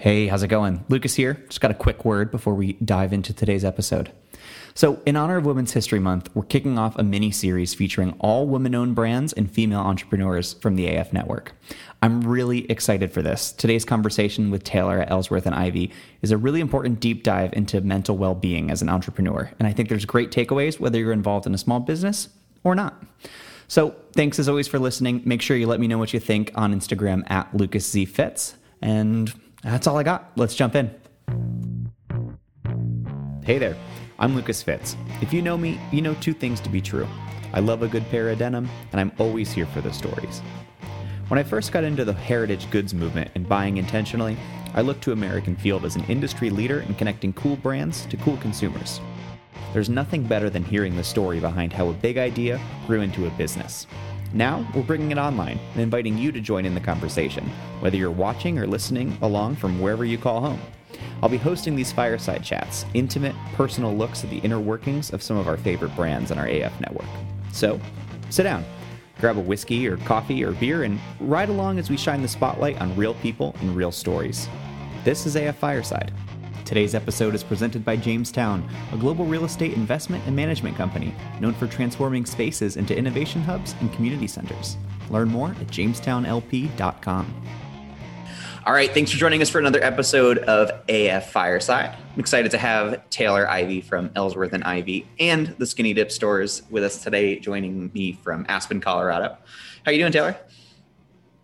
[0.00, 0.84] Hey, how's it going?
[0.88, 1.42] Lucas here.
[1.48, 4.12] Just got a quick word before we dive into today's episode.
[4.72, 8.46] So, in honor of Women's History Month, we're kicking off a mini series featuring all
[8.46, 11.52] women owned brands and female entrepreneurs from the AF network.
[12.00, 13.50] I'm really excited for this.
[13.50, 15.90] Today's conversation with Taylor at Ellsworth and Ivy
[16.22, 19.50] is a really important deep dive into mental well being as an entrepreneur.
[19.58, 22.28] And I think there's great takeaways whether you're involved in a small business
[22.62, 23.02] or not.
[23.66, 25.22] So, thanks as always for listening.
[25.24, 28.54] Make sure you let me know what you think on Instagram at LucasZFits.
[28.80, 30.32] And that's all I got.
[30.36, 30.90] Let's jump in.
[33.44, 33.76] Hey there,
[34.18, 34.96] I'm Lucas Fitz.
[35.22, 37.08] If you know me, you know two things to be true.
[37.52, 40.40] I love a good pair of denim, and I'm always here for the stories.
[41.28, 44.36] When I first got into the heritage goods movement and buying intentionally,
[44.74, 48.36] I looked to American Field as an industry leader in connecting cool brands to cool
[48.36, 49.00] consumers.
[49.72, 53.30] There's nothing better than hearing the story behind how a big idea grew into a
[53.30, 53.86] business.
[54.34, 57.44] Now, we're bringing it online and inviting you to join in the conversation,
[57.80, 60.60] whether you're watching or listening along from wherever you call home.
[61.22, 65.36] I'll be hosting these fireside chats, intimate, personal looks at the inner workings of some
[65.36, 67.08] of our favorite brands on our AF network.
[67.52, 67.80] So,
[68.28, 68.64] sit down,
[69.18, 72.80] grab a whiskey or coffee or beer, and ride along as we shine the spotlight
[72.80, 74.46] on real people and real stories.
[75.04, 76.12] This is AF Fireside.
[76.68, 81.54] Today's episode is presented by Jamestown, a global real estate investment and management company known
[81.54, 84.76] for transforming spaces into innovation hubs and community centers.
[85.08, 87.42] Learn more at jamestownlp.com.
[88.66, 91.96] All right, thanks for joining us for another episode of AF Fireside.
[92.12, 96.64] I'm excited to have Taylor Ivy from Ellsworth and Ivy and the Skinny Dip stores
[96.68, 99.28] with us today, joining me from Aspen, Colorado.
[99.28, 100.36] How are you doing, Taylor?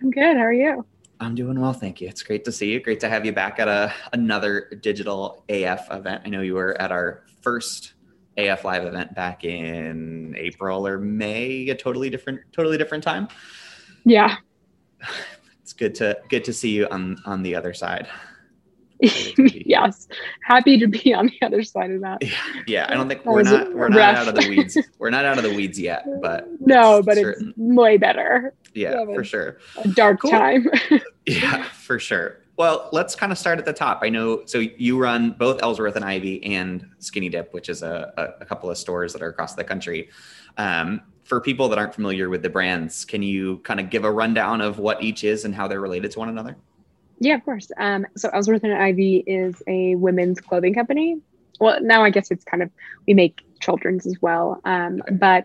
[0.03, 0.37] I'm good.
[0.37, 0.85] How are you?
[1.25, 2.09] I'm doing well, thank you.
[2.09, 2.81] It's great to see you.
[2.81, 6.23] Great to have you back at a another digital AF event.
[6.27, 7.95] I know you were at our first
[8.37, 13.29] AF live event back in April or May, a totally different, totally different time.
[14.05, 14.37] Yeah.
[15.63, 18.07] It's good to good to see you on on the other side.
[19.01, 20.09] yes,
[20.43, 22.23] happy to be on the other side of that.
[22.23, 22.87] Yeah, yeah.
[22.89, 24.77] I don't think we're not we're not out of the weeds.
[24.99, 27.49] We're not out of the weeds yet, but no, but certain.
[27.49, 28.53] it's way better.
[28.75, 29.59] Yeah, for sure.
[29.83, 30.31] A dark cool.
[30.31, 30.69] time.
[31.27, 32.41] yeah, for sure.
[32.57, 34.01] Well, let's kind of start at the top.
[34.03, 38.13] I know, so you run both Ellsworth and Ivy and Skinny Dip, which is a,
[38.17, 40.11] a, a couple of stores that are across the country.
[40.57, 44.11] Um, for people that aren't familiar with the brands, can you kind of give a
[44.11, 46.57] rundown of what each is and how they're related to one another?
[47.19, 47.71] Yeah, of course.
[47.79, 51.21] Um, so Ellsworth and Ivy is a women's clothing company.
[51.61, 52.71] Well, now I guess it's kind of
[53.07, 54.61] we make children's as well.
[54.65, 55.45] Um, but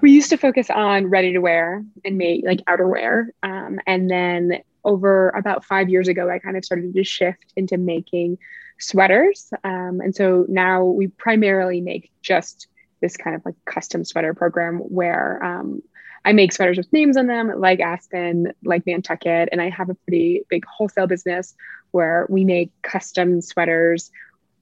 [0.00, 3.28] we used to focus on ready to wear and make like outerwear.
[3.42, 7.76] Um, and then over about five years ago, I kind of started to shift into
[7.76, 8.38] making
[8.78, 9.52] sweaters.
[9.64, 12.68] Um, and so now we primarily make just
[13.00, 15.82] this kind of like custom sweater program where um,
[16.24, 19.94] I make sweaters with names on them, like Aspen, like Nantucket, and I have a
[19.94, 21.54] pretty big wholesale business
[21.90, 24.10] where we make custom sweaters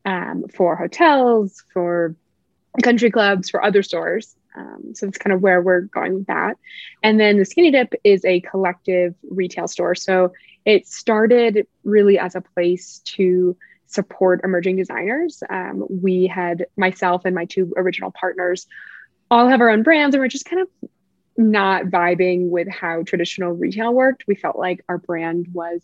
[0.05, 2.15] um, for hotels, for
[2.83, 4.37] country clubs, for other stores.
[4.57, 6.57] Um, so that's kind of where we're going with that.
[7.03, 9.95] And then the Skinny Dip is a collective retail store.
[9.95, 10.33] So
[10.65, 13.57] it started really as a place to
[13.87, 15.43] support emerging designers.
[15.49, 18.67] Um, we had myself and my two original partners
[19.31, 20.91] all have our own brands, and we're just kind of
[21.37, 24.27] not vibing with how traditional retail worked.
[24.27, 25.83] We felt like our brand was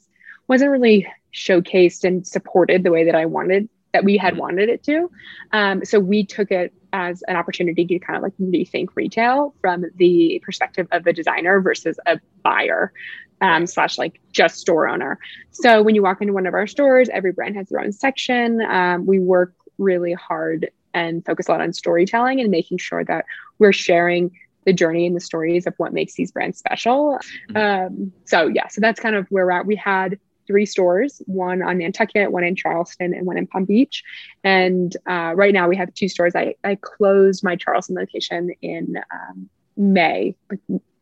[0.48, 4.40] wasn't really showcased and supported the way that I wanted that we had mm-hmm.
[4.40, 5.10] wanted it to.
[5.52, 9.84] Um, so we took it as an opportunity to kind of like rethink retail from
[9.96, 12.92] the perspective of a designer versus a buyer
[13.40, 15.18] um, slash like just store owner.
[15.50, 18.60] So when you walk into one of our stores, every brand has their own section.
[18.62, 23.24] Um, we work really hard and focus a lot on storytelling and making sure that
[23.58, 24.30] we're sharing
[24.64, 27.18] the journey and the stories of what makes these brands special.
[27.50, 27.56] Mm-hmm.
[27.56, 29.66] Um, so yeah, so that's kind of where we're at.
[29.66, 30.18] We had
[30.52, 34.04] three stores, one on Nantucket, one in Charleston, and one in Palm Beach.
[34.44, 36.34] And uh, right now we have two stores.
[36.36, 39.48] I, I closed my Charleston location in um,
[39.78, 40.34] May,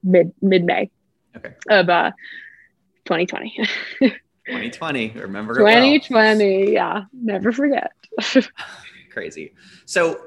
[0.04, 0.88] mid mid May
[1.36, 1.54] okay.
[1.68, 2.12] of uh,
[3.06, 3.56] 2020.
[4.46, 6.72] 2020, remember 2020, well.
[6.72, 7.90] yeah, never forget.
[9.10, 9.52] Crazy.
[9.84, 10.26] So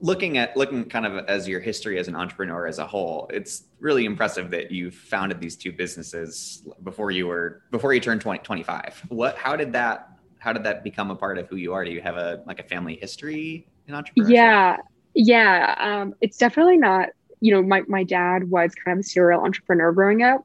[0.00, 3.64] looking at looking kind of as your history as an entrepreneur as a whole it's
[3.80, 8.38] really impressive that you founded these two businesses before you were before you turned 20,
[8.44, 11.84] 25 what how did that how did that become a part of who you are?
[11.84, 14.30] Do you have a like a family history in entrepreneurship?
[14.30, 14.76] Yeah.
[15.14, 17.10] Yeah um, it's definitely not
[17.40, 20.44] you know my, my dad was kind of a serial entrepreneur growing up.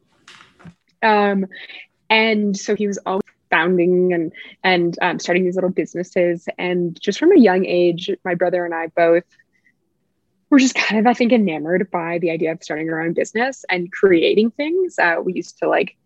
[1.02, 1.46] Um,
[2.10, 4.32] and so he was always founding and
[4.64, 6.48] and um, starting these little businesses.
[6.58, 9.26] And just from a young age my brother and i both
[10.54, 13.66] we're just kind of, I think, enamored by the idea of starting our own business
[13.70, 15.00] and creating things.
[15.00, 15.98] Uh, we used to like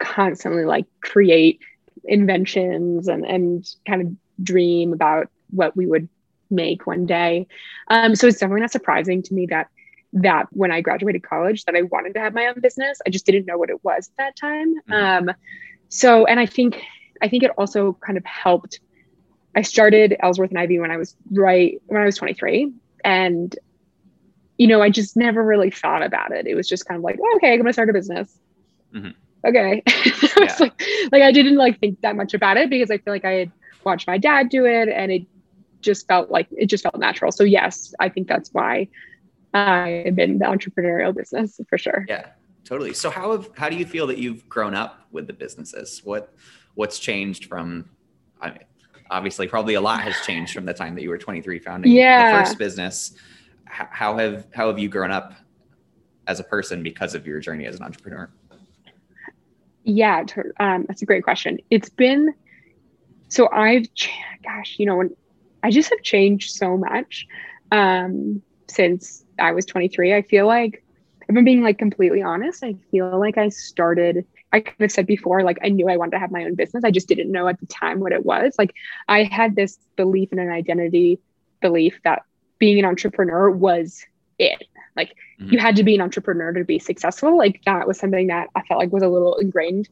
[0.00, 1.60] constantly like create
[2.02, 6.08] inventions and and kind of dream about what we would
[6.50, 7.46] make one day.
[7.86, 9.68] Um, so it's definitely not surprising to me that
[10.14, 13.00] that when I graduated college that I wanted to have my own business.
[13.06, 14.74] I just didn't know what it was at that time.
[14.90, 15.28] Mm-hmm.
[15.28, 15.36] Um,
[15.90, 16.82] so and I think
[17.22, 18.80] I think it also kind of helped.
[19.54, 22.72] I started Ellsworth and Ivy when I was right when I was 23,
[23.04, 23.56] and
[24.62, 26.46] you know I just never really thought about it.
[26.46, 28.38] It was just kind of like, oh, okay, I'm gonna start a business.
[28.94, 29.10] Mm-hmm.
[29.44, 29.82] Okay,
[30.38, 30.56] yeah.
[30.60, 33.32] like, like I didn't like think that much about it because I feel like I
[33.32, 35.26] had watched my dad do it, and it
[35.80, 37.32] just felt like it just felt natural.
[37.32, 38.86] So yes, I think that's why
[39.52, 42.06] I've been the entrepreneurial business for sure.
[42.08, 42.28] Yeah,
[42.64, 42.94] totally.
[42.94, 46.02] So how have how do you feel that you've grown up with the businesses?
[46.04, 46.32] What
[46.74, 47.90] what's changed from
[48.40, 48.60] I mean,
[49.10, 52.38] obviously probably a lot has changed from the time that you were 23 founding yeah.
[52.38, 53.12] the first business.
[53.72, 55.32] How have how have you grown up
[56.26, 58.30] as a person because of your journey as an entrepreneur?
[59.84, 60.24] Yeah,
[60.60, 61.58] um, that's a great question.
[61.70, 62.34] It's been
[63.28, 63.86] so I've,
[64.44, 65.16] gosh, you know, when
[65.62, 67.26] I just have changed so much
[67.70, 70.14] um, since I was 23.
[70.14, 70.84] I feel like,
[71.28, 75.06] if I'm being like completely honest, I feel like I started, I kind of said
[75.06, 76.84] before, like I knew I wanted to have my own business.
[76.84, 78.54] I just didn't know at the time what it was.
[78.58, 78.74] Like
[79.08, 81.18] I had this belief in an identity
[81.62, 82.24] belief that
[82.62, 84.06] being an entrepreneur was
[84.38, 84.62] it.
[84.94, 85.52] Like mm-hmm.
[85.52, 87.36] you had to be an entrepreneur to be successful.
[87.36, 89.88] Like that was something that I felt like was a little ingrained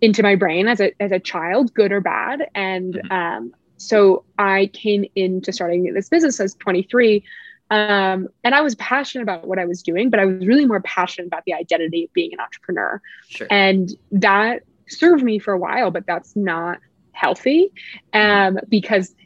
[0.00, 2.48] into my brain as a as a child, good or bad.
[2.54, 3.10] And mm-hmm.
[3.10, 7.24] um, so I came into starting this business as 23.
[7.72, 10.80] Um, and I was passionate about what I was doing, but I was really more
[10.82, 13.02] passionate about the identity of being an entrepreneur.
[13.28, 13.48] Sure.
[13.50, 16.78] And that served me for a while, but that's not
[17.10, 17.72] healthy
[18.12, 19.16] um, because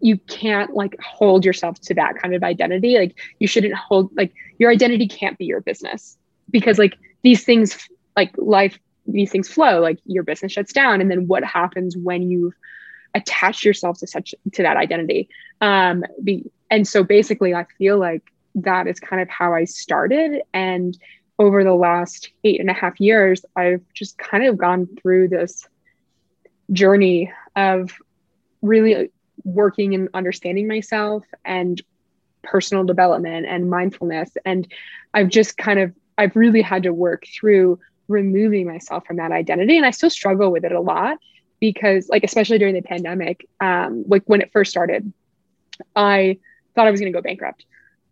[0.00, 2.98] you can't like hold yourself to that kind of identity.
[2.98, 6.16] Like you shouldn't hold like your identity can't be your business
[6.50, 9.80] because like these things like life these things flow.
[9.80, 12.54] Like your business shuts down and then what happens when you've
[13.14, 15.28] attach yourself to such to that identity?
[15.60, 18.22] Um be, and so basically i feel like
[18.54, 20.42] that is kind of how i started.
[20.52, 20.96] And
[21.38, 25.66] over the last eight and a half years i've just kind of gone through this
[26.72, 27.92] journey of
[28.62, 29.10] really
[29.44, 31.80] working and understanding myself and
[32.42, 34.30] personal development and mindfulness.
[34.44, 34.66] And
[35.14, 39.76] i've just kind of i've really had to work through removing myself from that identity.
[39.76, 41.18] And i still struggle with it a lot
[41.60, 45.12] because like especially during the pandemic um like when it first started
[45.96, 46.38] i
[46.74, 47.64] thought i was going to go bankrupt.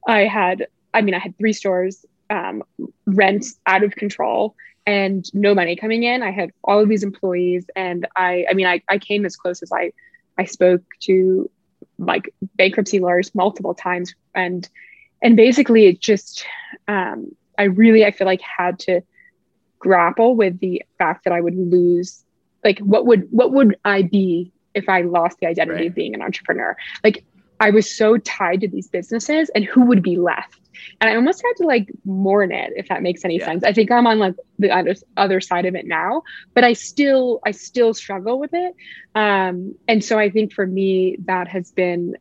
[0.06, 2.64] I had i mean i had three stores um,
[3.06, 6.22] rent out of control and no money coming in.
[6.22, 9.62] I had all of these employees and i i mean i, I came as close
[9.62, 9.92] as i
[10.38, 11.50] i spoke to
[11.98, 14.68] like bankruptcy lawyers multiple times and
[15.22, 16.44] and basically it just
[16.88, 19.00] um i really i feel like had to
[19.78, 22.24] grapple with the fact that i would lose
[22.66, 25.86] like what would what would I be if I lost the identity right.
[25.86, 26.76] of being an entrepreneur?
[27.04, 27.24] Like
[27.60, 30.60] I was so tied to these businesses and who would be left?
[31.00, 33.44] And I almost had to like mourn it, if that makes any yeah.
[33.44, 33.64] sense.
[33.64, 36.22] I think I'm on like the other, other side of it now,
[36.54, 38.74] but I still, I still struggle with it.
[39.14, 42.16] Um, and so I think for me, that has been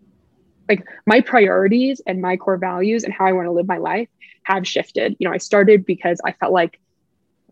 [0.68, 4.10] like my priorities and my core values and how I want to live my life
[4.44, 5.16] have shifted.
[5.20, 6.80] You know, I started because I felt like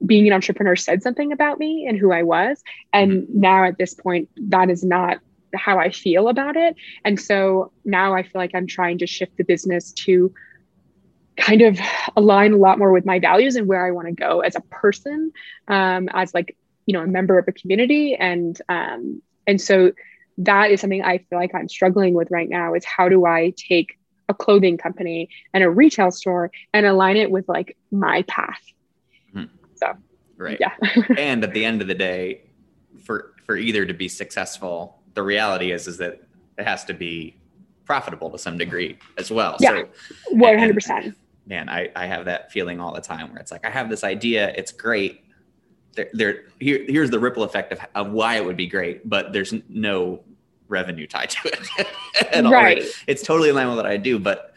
[0.05, 2.61] being an entrepreneur said something about me and who I was.
[2.91, 3.39] And mm-hmm.
[3.39, 5.19] now at this point, that is not
[5.55, 6.75] how I feel about it.
[7.05, 10.33] And so now I feel like I'm trying to shift the business to
[11.37, 11.79] kind of
[12.15, 14.61] align a lot more with my values and where I want to go as a
[14.61, 15.31] person,
[15.67, 18.15] um, as like, you know, a member of a community.
[18.15, 19.93] And um, and so
[20.39, 23.53] that is something I feel like I'm struggling with right now is how do I
[23.55, 23.97] take
[24.29, 28.61] a clothing company and a retail store and align it with like my path
[29.83, 29.97] so
[30.37, 30.57] right.
[30.59, 30.73] Yeah.
[31.17, 32.41] and at the end of the day,
[33.03, 36.21] for for either to be successful, the reality is is that
[36.57, 37.35] it has to be
[37.85, 39.57] profitable to some degree as well.
[39.59, 39.83] Yeah.
[40.29, 41.15] One hundred percent.
[41.45, 44.03] Man, I, I have that feeling all the time where it's like I have this
[44.03, 45.25] idea, it's great.
[45.95, 49.33] There, there here, here's the ripple effect of, of why it would be great, but
[49.33, 50.23] there's no
[50.69, 51.87] revenue tied to it
[52.33, 52.81] at right.
[52.81, 52.89] all.
[53.07, 54.53] It's totally in line with what I do, but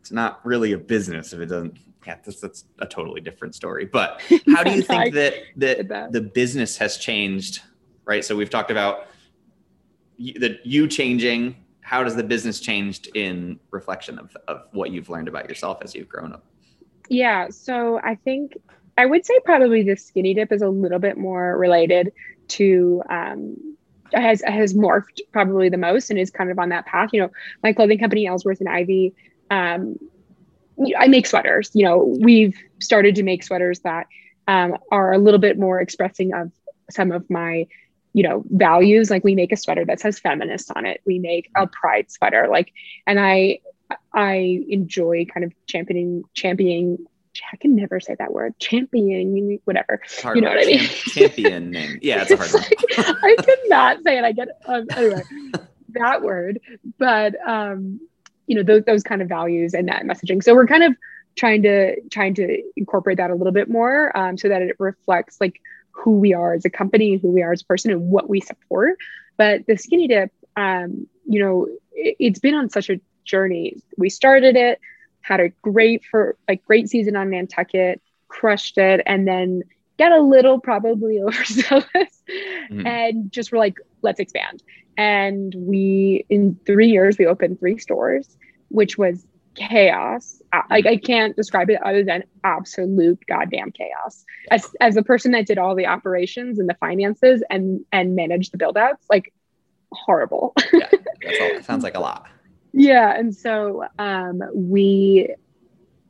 [0.00, 3.84] it's not really a business if it doesn't yeah, that's, that's a totally different story.
[3.84, 4.22] But
[4.54, 7.62] how do you think that that the business has changed?
[8.04, 8.24] Right.
[8.24, 9.08] So we've talked about
[10.18, 11.56] that you changing.
[11.86, 15.94] How does the business changed in reflection of, of what you've learned about yourself as
[15.94, 16.44] you've grown up?
[17.08, 17.48] Yeah.
[17.50, 18.56] So I think
[18.98, 22.12] I would say probably the skinny dip is a little bit more related
[22.48, 23.76] to um,
[24.12, 27.10] has has morphed probably the most and is kind of on that path.
[27.12, 27.30] You know,
[27.62, 29.14] my clothing company Ellsworth and Ivy
[29.52, 29.96] um,
[30.98, 31.70] I make sweaters.
[31.72, 34.08] You know, we've started to make sweaters that
[34.48, 36.50] um, are a little bit more expressing of
[36.90, 37.68] some of my
[38.16, 41.50] you know values like we make a sweater that says feminist on it we make
[41.54, 42.72] a pride sweater like
[43.06, 43.58] and i
[44.14, 46.98] i enjoy kind of championing championing
[47.52, 48.58] I can never say that word.
[48.58, 50.00] Championing, whatever.
[50.22, 50.56] Hard you know word.
[50.56, 50.88] what I mean?
[50.88, 51.98] Championing.
[52.02, 52.64] Yeah, it's a hard word.
[52.96, 54.24] I could not say it.
[54.24, 55.22] I get um, anyway
[55.90, 56.60] that word,
[56.98, 58.00] but um,
[58.46, 60.42] you know those those kind of values and that messaging.
[60.42, 60.96] So we're kind of
[61.36, 65.40] trying to trying to incorporate that a little bit more um, so that it reflects
[65.40, 65.60] like
[65.96, 68.40] who we are as a company, who we are as a person, and what we
[68.40, 68.98] support.
[69.36, 73.82] But the skinny dip, um, you know, it, it's been on such a journey.
[73.96, 74.80] We started it,
[75.20, 79.62] had a great for like great season on Nantucket, crushed it, and then
[79.98, 82.22] get a little probably overzealous,
[82.70, 82.86] mm.
[82.86, 84.62] and just were like, let's expand.
[84.96, 88.36] And we in three years we opened three stores,
[88.68, 90.42] which was chaos.
[90.70, 94.24] Like I can't describe it other than absolute goddamn chaos.
[94.50, 98.52] As as the person that did all the operations and the finances and and managed
[98.52, 99.32] the build outs, like
[99.92, 100.54] horrible.
[100.72, 100.88] yeah,
[101.40, 102.26] all, sounds like a lot.
[102.78, 105.34] Yeah, and so um, we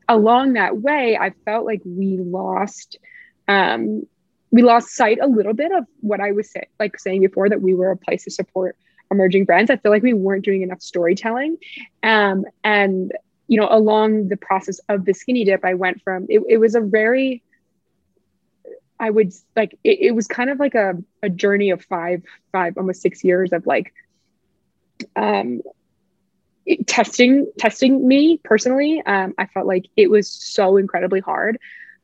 [0.09, 2.99] along that way, I felt like we lost
[3.47, 4.03] um,
[4.51, 7.63] we lost sight a little bit of what I was say, like saying before that
[7.63, 8.77] we were a place to support
[9.11, 9.71] emerging brands.
[9.71, 11.59] I feel like we weren't doing enough storytelling.
[12.03, 13.13] Um, and
[13.49, 16.75] you know, along the process of the skinny dip, I went from it, it was
[16.75, 17.43] a very
[18.99, 22.23] I would like it, it was kind of like a, a journey of five,
[22.53, 23.93] five, almost six years of like
[25.15, 25.61] um
[26.65, 29.03] it, testing testing me personally.
[29.05, 31.59] Um, I felt like it was so incredibly hard,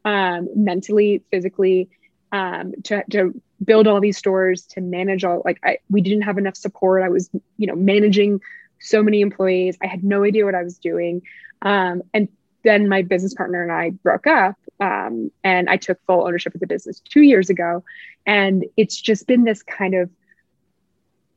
[0.04, 1.88] um, mentally, physically,
[2.30, 6.38] um, to to build all these stores, to manage all like I we didn't have
[6.38, 7.02] enough support.
[7.02, 8.40] I was, you know, managing
[8.82, 9.78] so many employees.
[9.82, 11.22] I had no idea what I was doing.
[11.62, 12.28] Um, and
[12.64, 16.60] then my business partner and I broke up, um, and I took full ownership of
[16.60, 17.84] the business two years ago.
[18.26, 20.10] And it's just been this kind of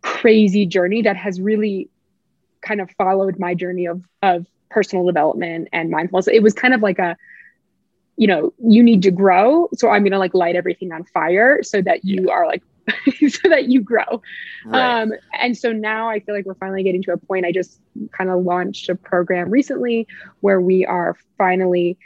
[0.01, 1.89] crazy journey that has really
[2.61, 6.27] kind of followed my journey of of personal development and mindfulness.
[6.27, 7.15] It was kind of like a,
[8.17, 9.69] you know, you need to grow.
[9.75, 12.63] So I'm gonna like light everything on fire so that you are like
[13.29, 14.21] so that you grow.
[14.65, 15.01] Right.
[15.01, 17.45] Um, and so now I feel like we're finally getting to a point.
[17.45, 17.79] I just
[18.11, 20.07] kind of launched a program recently
[20.41, 21.97] where we are finally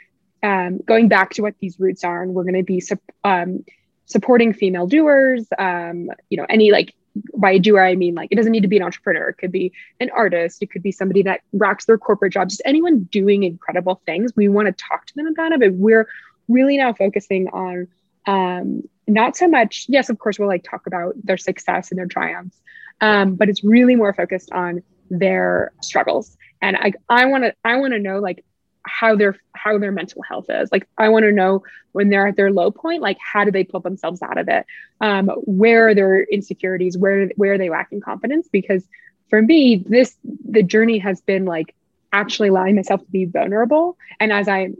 [0.42, 2.82] um, going back to what these roots are, and we're going to be
[3.24, 3.64] um,
[4.06, 5.46] supporting female doers.
[5.58, 6.94] Um, you know, any like
[7.36, 9.28] by a doer I mean like it doesn't need to be an entrepreneur.
[9.30, 10.62] It could be an artist.
[10.62, 12.48] It could be somebody that rocks their corporate job.
[12.48, 14.32] Just anyone doing incredible things.
[14.36, 16.08] We want to talk to them about it, but we're
[16.48, 17.88] really now focusing on
[18.26, 22.06] um, not so much yes of course we'll like talk about their success and their
[22.06, 22.60] triumphs
[23.00, 26.36] um, but it's really more focused on their struggles.
[26.62, 28.44] And i i want to i want to know like
[28.82, 30.70] how their how their mental health is.
[30.70, 31.62] Like i want to know
[31.92, 34.66] when they're at their low point like how do they pull themselves out of it?
[35.00, 36.96] Um, where are their insecurities?
[36.96, 38.48] Where where are they lacking confidence?
[38.48, 38.86] Because
[39.30, 40.16] for me this
[40.48, 41.74] the journey has been like
[42.12, 43.96] actually allowing myself to be vulnerable.
[44.18, 44.70] And as i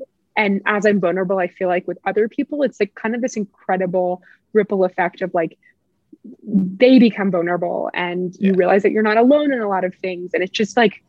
[0.41, 3.37] and as i'm vulnerable i feel like with other people it's like kind of this
[3.37, 5.59] incredible ripple effect of like
[6.45, 8.49] they become vulnerable and yeah.
[8.49, 11.03] you realize that you're not alone in a lot of things and it's just like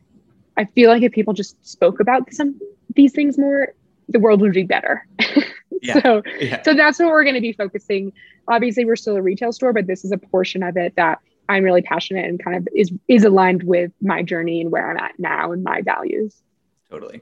[0.58, 2.60] i feel like if people just spoke about some
[2.96, 3.74] these things more
[4.10, 5.08] the world would be better
[5.82, 6.02] yeah.
[6.02, 6.62] so yeah.
[6.64, 8.12] so that's what we're going to be focusing
[8.48, 11.20] obviously we're still a retail store but this is a portion of it that
[11.50, 14.98] i'm really passionate and kind of is is aligned with my journey and where i'm
[14.98, 16.42] at now and my values
[16.90, 17.22] totally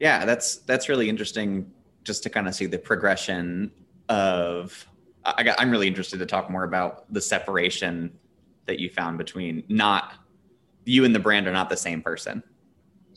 [0.00, 1.70] yeah that's that's really interesting
[2.04, 3.70] just to kind of see the progression
[4.08, 4.86] of
[5.24, 8.12] I got, i'm really interested to talk more about the separation
[8.66, 10.14] that you found between not
[10.84, 12.42] you and the brand are not the same person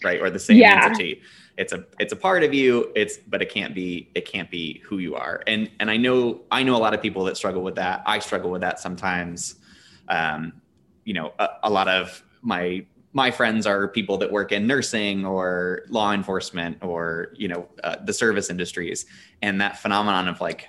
[0.04, 0.22] right?
[0.22, 0.86] Or the same yeah.
[0.86, 1.22] entity.
[1.58, 4.80] It's a it's a part of you it's but it can't be it can't be
[4.86, 5.44] who you are.
[5.48, 8.02] And and i know i know a lot of people that struggle with that.
[8.06, 9.56] I struggle with that sometimes.
[10.08, 10.54] Um
[11.04, 15.26] you know a, a lot of my my friends are people that work in nursing
[15.26, 19.06] or law enforcement or you know uh, the service industries.
[19.42, 20.68] And that phenomenon of like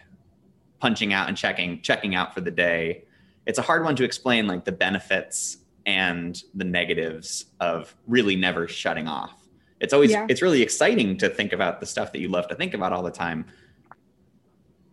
[0.80, 3.04] punching out and checking checking out for the day
[3.46, 8.68] it's a hard one to explain like the benefits and the negatives of really never
[8.68, 9.34] shutting off.
[9.80, 10.26] It's always yeah.
[10.28, 13.02] it's really exciting to think about the stuff that you love to think about all
[13.02, 13.46] the time.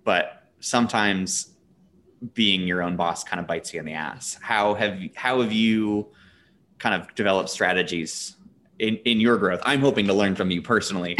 [0.03, 1.53] But sometimes
[2.33, 4.37] being your own boss kind of bites you in the ass.
[4.41, 6.07] How have how have you
[6.79, 8.35] kind of develop strategies
[8.79, 9.61] in, in your growth.
[9.63, 11.17] I'm hoping to learn from you personally.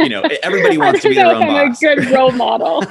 [0.00, 1.82] You know, everybody wants to be their own I'm boss.
[1.82, 2.82] A good role model.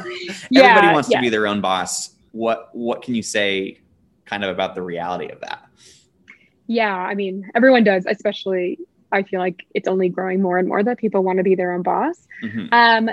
[0.50, 1.17] yeah, everybody wants yeah.
[1.17, 2.12] to be their own boss.
[2.32, 3.79] What what can you say
[4.25, 5.65] kind of about the reality of that?
[6.67, 8.79] Yeah, I mean, everyone does, especially
[9.12, 11.74] I feel like it's only growing more and more that people want to be their
[11.74, 12.27] own boss.
[12.41, 12.67] Mm-hmm.
[12.72, 13.10] Um,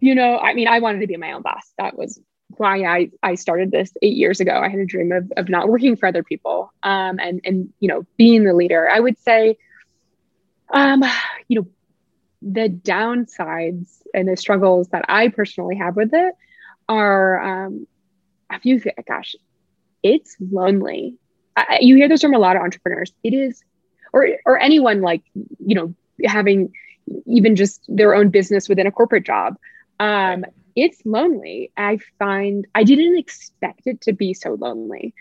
[0.00, 1.72] you know, I mean, I wanted to be my own boss.
[1.78, 2.20] That was
[2.56, 4.52] why I, I started this eight years ago.
[4.52, 7.88] I had a dream of, of not working for other people um, and, and, you
[7.88, 8.88] know, being the leader.
[8.88, 9.56] I would say,
[10.70, 11.04] um,
[11.48, 11.66] you know,
[12.42, 16.34] the downsides and the struggles that I personally have with it
[16.88, 17.86] are, um,
[18.50, 19.34] a few, gosh,
[20.02, 21.16] it's lonely.
[21.56, 23.12] I, you hear this from a lot of entrepreneurs.
[23.22, 23.62] It is,
[24.12, 25.94] or, or anyone like, you know,
[26.24, 26.72] having
[27.26, 29.56] even just their own business within a corporate job.
[30.00, 31.70] Um, it's lonely.
[31.76, 35.14] I find I didn't expect it to be so lonely.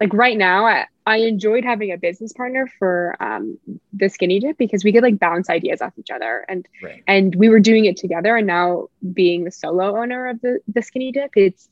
[0.00, 3.58] Like right now, I, I enjoyed having a business partner for um,
[3.92, 7.02] the skinny dip because we could like bounce ideas off each other and right.
[7.06, 8.36] and we were doing it together.
[8.36, 11.68] And now being the solo owner of the the skinny dip, it's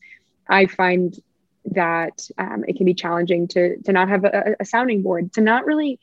[0.49, 1.21] I find
[1.67, 5.41] that um, it can be challenging to to not have a, a sounding board, to
[5.41, 5.99] not really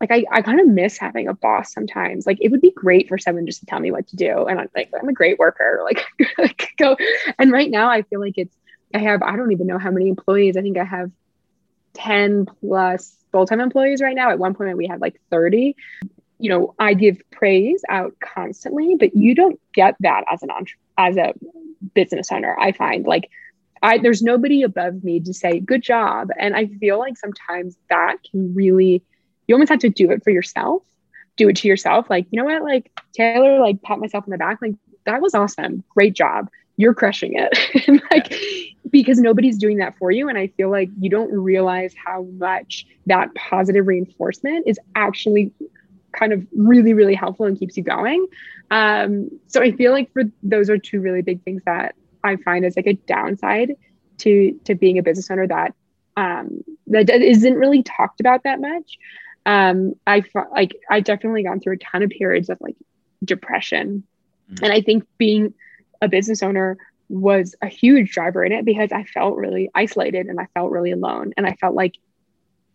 [0.00, 2.26] like I, I kind of miss having a boss sometimes.
[2.26, 4.44] Like it would be great for someone just to tell me what to do.
[4.46, 5.82] And I'm like, I'm a great worker.
[6.38, 6.96] Like go.
[7.38, 8.54] And right now I feel like it's
[8.94, 10.56] I have I don't even know how many employees.
[10.56, 11.10] I think I have
[11.94, 14.30] 10 plus full-time employees right now.
[14.30, 15.74] At one point we had like 30.
[16.38, 20.78] You know, I give praise out constantly, but you don't get that as an entre-
[20.98, 21.32] as a
[21.94, 22.54] business owner.
[22.58, 23.30] I find like
[23.82, 26.28] I there's nobody above me to say good job.
[26.38, 29.02] And I feel like sometimes that can really
[29.46, 30.82] you almost have to do it for yourself
[31.36, 32.08] do it to yourself.
[32.10, 32.62] Like you know what?
[32.62, 34.60] Like taylor like pat myself in the back.
[34.60, 34.74] Like
[35.04, 35.84] that was awesome.
[35.90, 36.48] Great job.
[36.76, 37.56] You're crushing it.
[37.88, 38.34] And like
[38.90, 40.28] because nobody's doing that for you.
[40.28, 45.52] And i feel like you don't realize how much that positive reinforcement is actually
[46.12, 48.26] kind of really really helpful and keeps you going.
[48.70, 52.64] Um so i feel like for those are two really big things that i find
[52.64, 53.72] as like a downside
[54.18, 55.74] to to being a business owner that
[56.16, 58.98] um that isn't really talked about that much
[59.46, 62.76] um, I like I definitely gone through a ton of periods of like
[63.24, 64.02] depression,
[64.50, 64.64] mm-hmm.
[64.64, 65.54] and I think being
[66.02, 66.76] a business owner
[67.08, 70.90] was a huge driver in it because I felt really isolated and I felt really
[70.90, 71.94] alone, and I felt like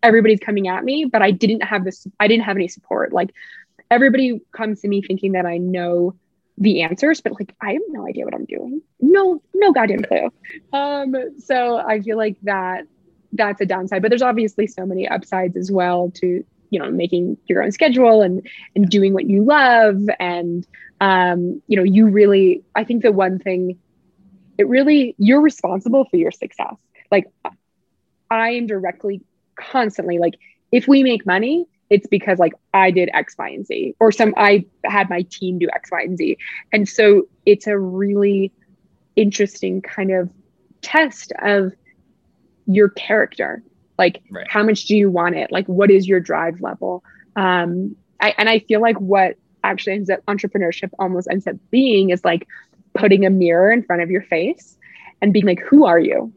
[0.02, 2.08] everybody's coming at me, but I didn't have this.
[2.20, 3.12] I didn't have any support.
[3.12, 3.32] Like
[3.92, 6.16] everybody comes to me thinking that I know
[6.58, 8.82] the answers, but like I have no idea what I'm doing.
[9.02, 10.30] No, no goddamn clue.
[10.72, 12.86] Um, so I feel like that
[13.34, 17.38] that's a downside, but there's obviously so many upsides as well to you know making
[17.46, 19.98] your own schedule and and doing what you love.
[20.20, 20.66] And
[21.00, 23.78] um, you know you really i think the one thing
[24.58, 26.76] it really you're responsible for your success.
[27.12, 27.28] Like
[28.32, 29.22] i am directly
[29.56, 30.36] constantly like
[30.72, 34.34] if we make money it's because like i did x y and z or some
[34.38, 36.38] i had my team do x y and z.
[36.72, 38.52] And so it's a really
[39.16, 40.32] interesting kind of
[40.82, 41.74] test of
[42.66, 43.62] your character
[44.02, 44.48] like right.
[44.50, 45.52] how much do you want it?
[45.52, 47.04] Like what is your drive level?
[47.36, 52.10] Um I, and i feel like what actually ends up entrepreneurship almost ends up being
[52.10, 52.48] is like
[52.94, 54.78] putting a mirror in front of your face
[55.22, 56.34] and being like who are you?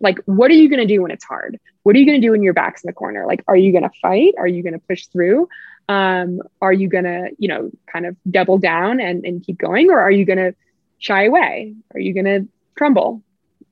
[0.00, 1.58] Like what are you going to do when it's hard?
[1.82, 3.26] What are you going to do when your back's in the corner?
[3.26, 4.34] Like are you going to fight?
[4.38, 5.48] Are you going to push through?
[5.88, 9.90] Um, are you going to you know kind of double down and, and keep going
[9.90, 10.54] or are you going to
[10.98, 11.74] shy away?
[11.92, 13.22] Are you going to crumble?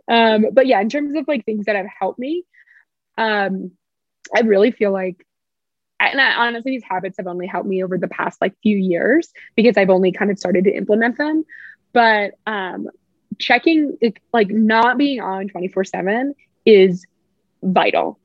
[0.09, 2.44] Um, but yeah in terms of like things that have helped me
[3.18, 3.72] um,
[4.35, 5.26] I really feel like,
[6.00, 9.31] and I, honestly, these habits have only helped me over the past like few years
[9.57, 11.44] because I've only kind of started to implement them.
[11.92, 12.88] But um,
[13.38, 13.98] checking,
[14.33, 17.04] like not being on 24 7 is
[17.62, 18.20] vital.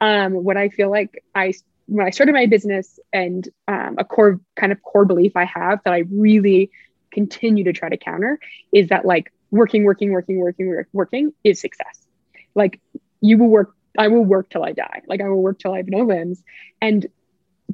[0.00, 1.52] Um, what I feel like I,
[1.86, 5.80] when I started my business and um, a core kind of core belief I have
[5.84, 6.70] that I really
[7.10, 8.38] continue to try to counter
[8.72, 12.06] is that like working, working, working, working, working is success.
[12.54, 12.80] Like
[13.20, 15.02] you will work I will work till I die.
[15.06, 16.42] Like I will work till I have no limbs.
[16.80, 17.06] And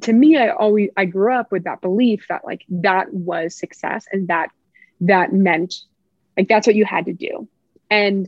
[0.01, 4.07] to me, I always I grew up with that belief that like that was success
[4.11, 4.49] and that
[5.01, 5.75] that meant
[6.35, 7.47] like that's what you had to do.
[7.89, 8.27] And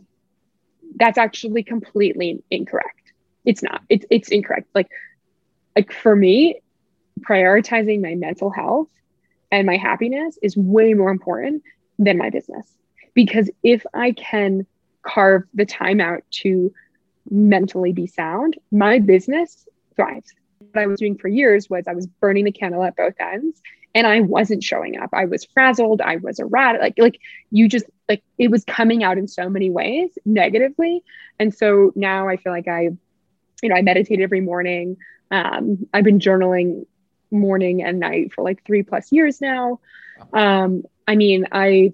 [0.95, 3.11] that's actually completely incorrect.
[3.43, 3.81] It's not.
[3.89, 4.69] It's it's incorrect.
[4.75, 4.87] Like
[5.75, 6.61] like for me,
[7.21, 8.89] prioritizing my mental health
[9.51, 11.63] and my happiness is way more important
[11.97, 12.67] than my business.
[13.15, 14.67] Because if I can
[15.01, 16.71] carve the time out to
[17.29, 20.33] mentally be sound, my business thrives.
[20.71, 23.61] What I was doing for years was I was burning the candle at both ends
[23.93, 25.09] and I wasn't showing up.
[25.13, 26.01] I was frazzled.
[26.01, 26.81] I was erratic.
[26.81, 27.19] Like, like
[27.51, 31.03] you just like it was coming out in so many ways negatively.
[31.39, 32.89] And so now I feel like I,
[33.61, 34.97] you know, I meditate every morning.
[35.31, 36.85] Um, I've been journaling
[37.31, 39.79] morning and night for like three plus years now.
[40.33, 41.93] Um, I mean, I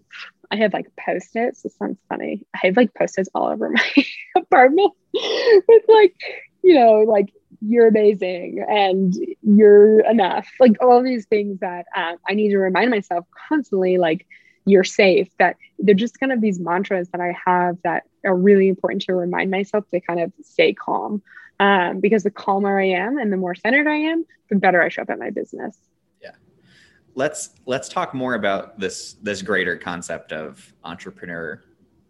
[0.52, 1.64] I have like post-its.
[1.64, 2.46] This sounds funny.
[2.54, 6.16] I have like post-its all over my apartment with like,
[6.64, 10.50] you know, like you're amazing and you're enough.
[10.60, 14.26] Like all these things that um, I need to remind myself constantly, like
[14.66, 18.68] you're safe that they're just kind of these mantras that i have that are really
[18.68, 21.22] important to remind myself to kind of stay calm
[21.60, 24.90] um, because the calmer i am and the more centered i am the better i
[24.90, 25.78] show up at my business
[27.16, 31.62] let's let's talk more about this this greater concept of entrepreneur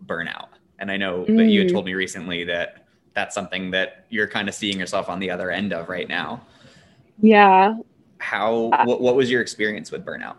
[0.05, 1.37] burnout and i know mm.
[1.37, 1.73] that you had mm.
[1.73, 5.51] told me recently that that's something that you're kind of seeing yourself on the other
[5.51, 6.41] end of right now
[7.21, 7.75] yeah
[8.19, 10.35] how uh, what, what was your experience with burnout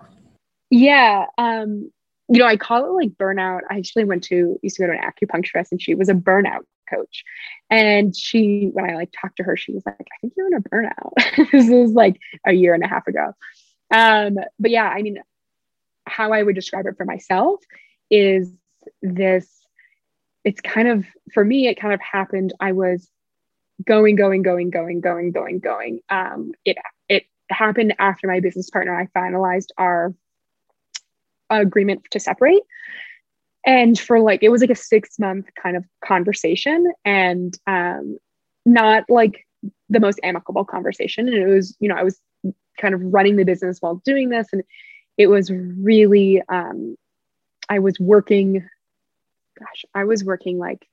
[0.70, 1.90] yeah um
[2.28, 3.60] you know, I call it like burnout.
[3.70, 6.62] I actually went to used to go to an acupuncturist and she was a burnout
[6.88, 7.22] coach.
[7.70, 10.54] And she, when I like talked to her, she was like, I think you're in
[10.54, 11.50] a burnout.
[11.52, 13.34] this was like a year and a half ago.
[13.90, 15.18] Um, but yeah, I mean,
[16.06, 17.60] how I would describe it for myself
[18.10, 18.52] is
[19.02, 19.48] this
[20.44, 22.52] it's kind of for me, it kind of happened.
[22.60, 23.08] I was
[23.86, 26.00] going, going, going, going, going, going, going.
[26.10, 26.76] Um, it
[27.08, 30.14] it happened after my business partner I finalized our
[31.50, 32.62] agreement to separate.
[33.66, 38.18] And for like, it was like a six month kind of conversation and um,
[38.66, 39.46] not like
[39.88, 41.28] the most amicable conversation.
[41.28, 42.20] And it was, you know, I was
[42.78, 44.48] kind of running the business while doing this.
[44.52, 44.62] And
[45.16, 46.96] it was really, um,
[47.68, 48.68] I was working,
[49.58, 50.86] gosh, I was working like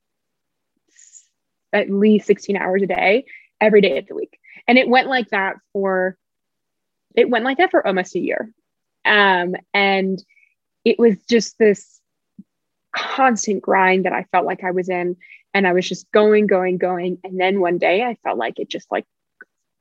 [1.74, 3.26] at least 16 hours a day
[3.60, 4.40] every day of the week.
[4.68, 6.18] And it went like that for,
[7.16, 8.54] it went like that for almost a year.
[9.06, 10.24] Um, and
[10.86, 12.00] it was just this
[12.96, 15.18] constant grind that I felt like I was in.
[15.54, 17.18] And I was just going, going, going.
[17.24, 19.06] And then one day I felt like it just like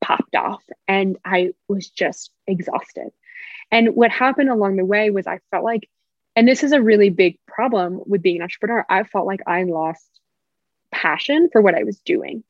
[0.00, 3.10] popped off and I was just exhausted.
[3.70, 5.88] And what happened along the way was I felt like,
[6.36, 9.64] and this is a really big problem with being an entrepreneur, I felt like I
[9.64, 10.20] lost
[10.92, 12.42] passion for what I was doing.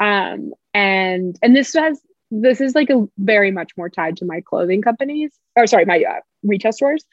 [0.00, 4.40] Um, and and this has this is like a very much more tied to my
[4.40, 7.04] clothing companies or sorry my uh, retail stores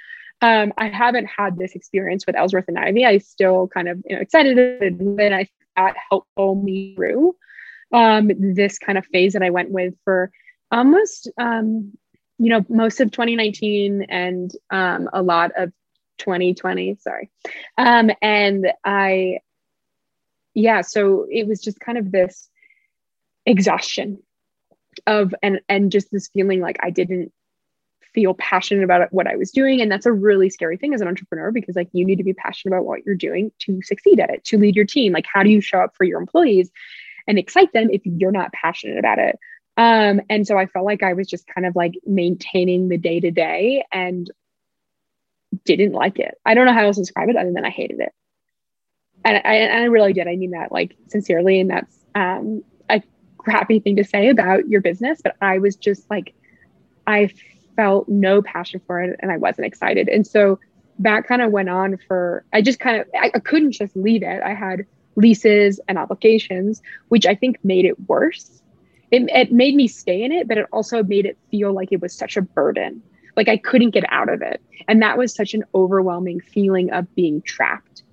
[0.42, 3.06] um, I haven't had this experience with Ellsworth and Ivy.
[3.06, 7.36] I still kind of you know, excited and I that helped pull me through
[7.92, 10.32] um, this kind of phase that I went with for
[10.72, 11.94] almost um,
[12.38, 15.72] you know most of 2019 and um, a lot of
[16.20, 16.98] 2020.
[17.02, 17.30] Sorry,
[17.78, 19.40] um, and I
[20.54, 22.50] yeah, so it was just kind of this
[23.46, 24.20] exhaustion
[25.08, 27.32] of and and just this feeling like I didn't
[28.14, 29.82] feel passionate about what I was doing.
[29.82, 32.34] And that's a really scary thing as an entrepreneur because like you need to be
[32.34, 35.14] passionate about what you're doing to succeed at it, to lead your team.
[35.14, 36.72] Like how do you show up for your employees
[37.30, 39.40] and excite them if you're not passionate about it?
[39.78, 43.22] Um, and so I felt like I was just kind of like maintaining the day
[43.22, 44.30] to day and
[45.64, 46.36] didn't like it.
[46.46, 48.12] I don't know how else to describe it other than I hated it.
[49.24, 50.28] And I, and I really did.
[50.28, 51.62] I mean that like sincerely.
[51.62, 53.02] And that's um, a
[53.38, 56.34] crappy thing to say about your business, but I was just like,
[57.08, 57.32] I
[57.78, 60.10] felt no passion for it and I wasn't excited.
[60.10, 60.60] And so
[61.00, 64.24] that kind of went on for, I just kind of, I, I couldn't just leave
[64.24, 64.44] it.
[64.44, 68.62] I had leases and obligations, which I think made it worse.
[69.12, 72.02] It, it made me stay in it, but it also made it feel like it
[72.02, 73.02] was such a burden.
[73.36, 74.62] Like I couldn't get out of it.
[74.88, 78.04] And that was such an overwhelming feeling of being trapped.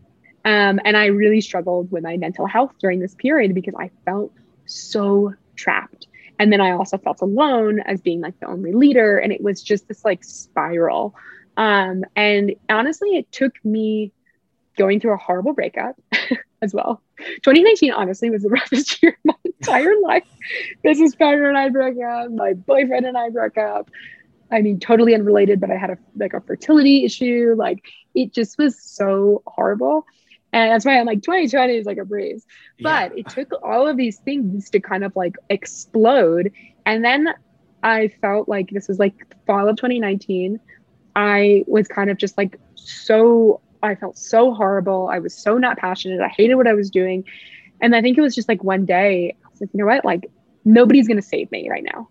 [0.44, 4.32] Um, and I really struggled with my mental health during this period because I felt
[4.64, 6.06] so trapped.
[6.38, 9.18] And then I also felt alone as being like the only leader.
[9.18, 11.14] And it was just this like spiral.
[11.56, 14.12] Um, and honestly, it took me
[14.76, 15.96] going through a horrible breakup
[16.66, 17.00] as well.
[17.18, 20.24] 2019 honestly was the roughest year of my entire life.
[20.82, 22.30] Business partner and I broke up.
[22.30, 23.90] My boyfriend and I broke up.
[24.50, 27.54] I mean, totally unrelated, but I had a like a fertility issue.
[27.56, 27.82] Like
[28.14, 30.04] it just was so horrible.
[30.52, 32.46] And that's why I'm like 2020 is like a breeze.
[32.80, 33.20] But yeah.
[33.20, 36.52] it took all of these things to kind of like explode.
[36.84, 37.34] And then
[37.82, 39.14] I felt like this was like
[39.46, 40.60] fall of 2019.
[41.14, 45.08] I was kind of just like so, I felt so horrible.
[45.10, 46.20] I was so not passionate.
[46.20, 47.24] I hated what I was doing.
[47.80, 50.04] And I think it was just like one day, I was like, you know what?
[50.04, 50.30] Like,
[50.64, 52.08] nobody's going to save me right now.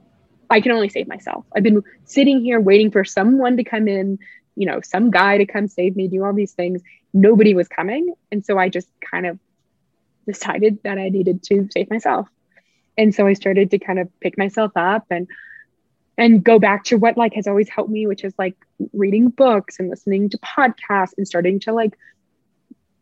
[0.50, 1.46] I can only save myself.
[1.56, 4.20] I've been sitting here waiting for someone to come in,
[4.56, 6.82] you know, some guy to come save me, do all these things
[7.16, 8.14] nobody was coming.
[8.32, 9.40] And so I just kind of
[10.28, 12.28] decided that I needed to save myself.
[12.98, 15.28] And so I started to kind of pick myself up and
[16.18, 18.56] and go back to what like has always helped me, which is like
[18.94, 21.98] reading books and listening to podcasts and starting to like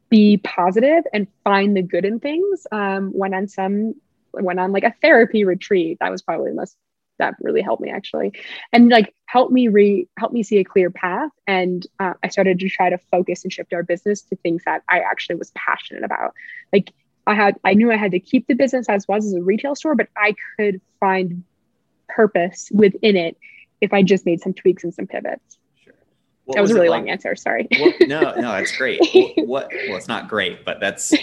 [0.10, 2.66] be positive and find the good in things.
[2.72, 3.96] Um, went on some
[4.34, 5.98] went on like a therapy retreat.
[6.00, 6.76] That was probably the most
[7.20, 8.34] that really helped me actually
[8.72, 12.60] and like help me re help me see a clear path and uh, i started
[12.60, 16.04] to try to focus and shift our business to things that i actually was passionate
[16.04, 16.34] about
[16.72, 16.92] like
[17.28, 19.76] i had i knew i had to keep the business as was as a retail
[19.76, 21.44] store but i could find
[22.16, 23.38] purpose within it
[23.82, 25.94] if i just made some tweaks and some pivots sure
[26.46, 27.02] What that was, was a really like?
[27.02, 27.36] long answer.
[27.36, 27.68] Sorry.
[27.72, 29.00] Well, no, no, that's great.
[29.38, 29.72] what, what?
[29.88, 31.14] Well, it's not great, but that's.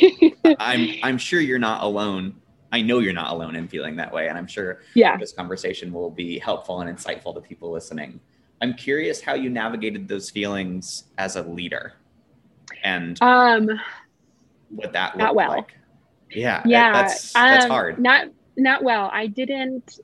[0.59, 2.37] I'm I'm sure you're not alone.
[2.73, 5.17] I know you're not alone in feeling that way, and I'm sure yeah.
[5.19, 8.21] this conversation will be helpful and insightful to people listening.
[8.63, 11.95] I'm curious how you navigated those feelings as a leader,
[12.83, 13.69] and um,
[14.71, 15.51] what that looked well.
[15.51, 15.75] like.
[16.31, 17.99] Yeah, yeah, that's that's um, hard.
[17.99, 19.11] Not not well.
[19.13, 19.99] I didn't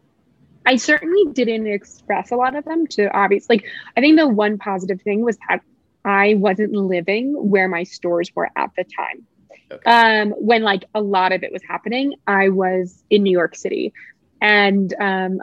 [0.66, 3.48] I certainly didn't express a lot of them to obvious.
[3.48, 3.64] Like,
[3.96, 5.61] I think the one positive thing was that
[6.05, 9.26] I wasn't living where my stores were at the time.
[9.70, 9.90] Okay.
[9.90, 13.92] Um, when like a lot of it was happening, I was in New York City,
[14.40, 15.40] and um,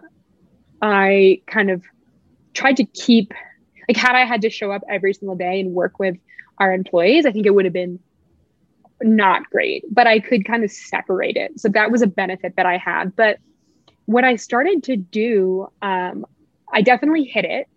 [0.82, 1.84] I kind of
[2.54, 3.34] tried to keep
[3.90, 6.16] like had I had to show up every single day and work with
[6.58, 8.00] our employees, I think it would have been
[9.02, 9.84] not great.
[9.92, 13.16] But I could kind of separate it, so that was a benefit that I had.
[13.18, 13.40] But
[14.06, 16.26] what I started to do, um,
[16.72, 17.68] I definitely hit it,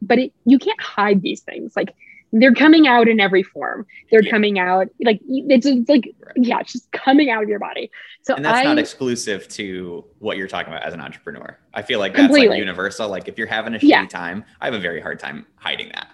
[0.00, 1.74] but it, you can't hide these things.
[1.76, 1.94] Like
[2.32, 3.86] they're coming out in every form.
[4.10, 4.30] They're yeah.
[4.30, 6.36] coming out like it's, it's like right.
[6.36, 7.90] yeah, it's just coming out of your body.
[8.22, 11.58] So and that's I, not exclusive to what you're talking about as an entrepreneur.
[11.74, 12.48] I feel like that's completely.
[12.48, 13.08] like universal.
[13.08, 14.06] Like if you're having a shitty yeah.
[14.06, 16.08] time, I have a very hard time hiding that.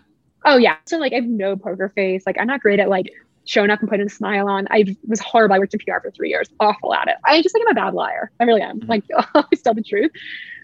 [0.45, 0.77] Oh yeah.
[0.87, 2.25] So like I have no poker face.
[2.27, 3.13] Like I'm not great at like
[3.49, 4.69] showing up and putting a smile on.
[4.71, 5.57] I was horrible.
[5.57, 7.17] I worked in PR for three years, awful at it.
[7.25, 8.31] I just think I'm a bad liar.
[8.39, 8.81] I really am.
[8.81, 8.91] Mm-hmm.
[8.91, 10.11] Like always tell the truth.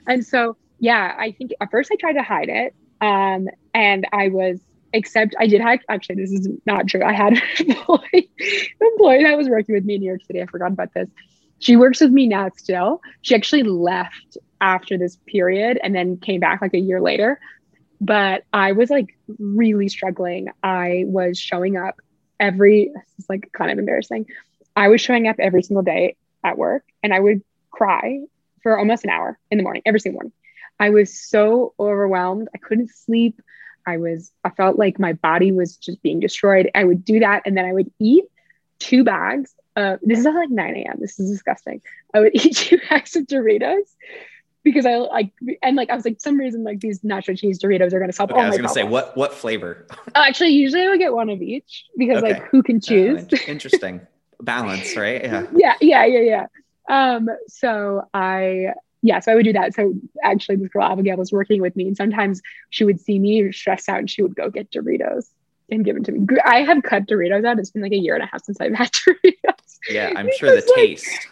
[0.06, 2.74] And so yeah, I think at first I tried to hide it.
[3.00, 4.60] Um, and I was
[4.92, 7.02] except I did have actually this is not true.
[7.02, 10.42] I had an employee, an employee that was working with me in New York City.
[10.42, 11.08] I forgot about this.
[11.60, 13.00] She works with me now still.
[13.22, 17.40] She actually left after this period and then came back like a year later.
[18.00, 20.48] But I was like really struggling.
[20.62, 22.00] I was showing up
[22.40, 24.26] every is like kind of embarrassing.
[24.76, 28.20] I was showing up every single day at work and I would cry
[28.62, 30.32] for almost an hour in the morning, every single morning.
[30.78, 32.48] I was so overwhelmed.
[32.54, 33.40] I couldn't sleep.
[33.86, 36.70] I was, I felt like my body was just being destroyed.
[36.74, 38.24] I would do that and then I would eat
[38.78, 39.54] two bags.
[39.76, 40.96] Uh, this is at like 9 a.m.
[41.00, 41.82] This is disgusting.
[42.12, 43.84] I would eat two bags of Doritos
[44.64, 45.30] because I like
[45.62, 48.30] and like I was like some reason like these nacho cheese Doritos are gonna solve
[48.30, 49.86] okay, all I was gonna say what what flavor?
[50.14, 52.34] Uh, actually, usually I would get one of each because okay.
[52.34, 53.24] like who can choose?
[53.32, 54.00] Uh, interesting
[54.40, 55.24] balance, right?
[55.24, 55.46] Yeah.
[55.52, 56.46] yeah, yeah, yeah,
[56.88, 57.14] yeah.
[57.16, 59.74] Um, so I yeah, so I would do that.
[59.74, 63.50] So actually, this girl Abigail was working with me, and sometimes she would see me
[63.50, 65.26] stressed out, and she would go get Doritos
[65.70, 66.26] and give them to me.
[66.44, 67.58] I have cut Doritos out.
[67.58, 69.78] It's been like a year and a half since I've had Doritos.
[69.90, 71.28] Yeah, I'm sure the like, taste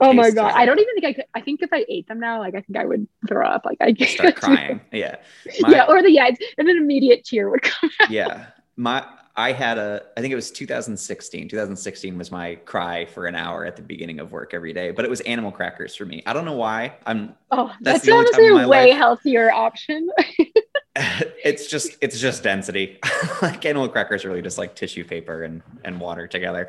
[0.00, 1.24] oh my god, I don't even think I could.
[1.34, 3.64] I think if I ate them now, like I think I would throw up.
[3.64, 4.80] Like I just start crying.
[4.92, 5.16] Yeah,
[5.60, 7.90] my, yeah, or the yeah, and an immediate tear would come.
[8.00, 8.10] Out.
[8.10, 8.46] Yeah,
[8.76, 9.04] my
[9.36, 10.02] I had a.
[10.16, 11.48] I think it was 2016.
[11.48, 15.04] 2016 was my cry for an hour at the beginning of work every day, but
[15.04, 16.22] it was animal crackers for me.
[16.26, 16.94] I don't know why.
[17.06, 17.34] I'm.
[17.50, 18.96] Oh, that's, that's honestly a way life.
[18.96, 20.10] healthier option.
[20.96, 22.98] it's just it's just density.
[23.42, 26.68] like animal crackers really just like tissue paper and and water together.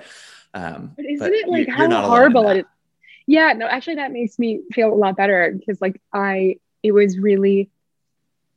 [0.54, 2.66] Um, but isn't but it like how horrible it is?
[3.28, 7.18] Yeah, no, actually, that makes me feel a lot better because like I, it was
[7.18, 7.70] really,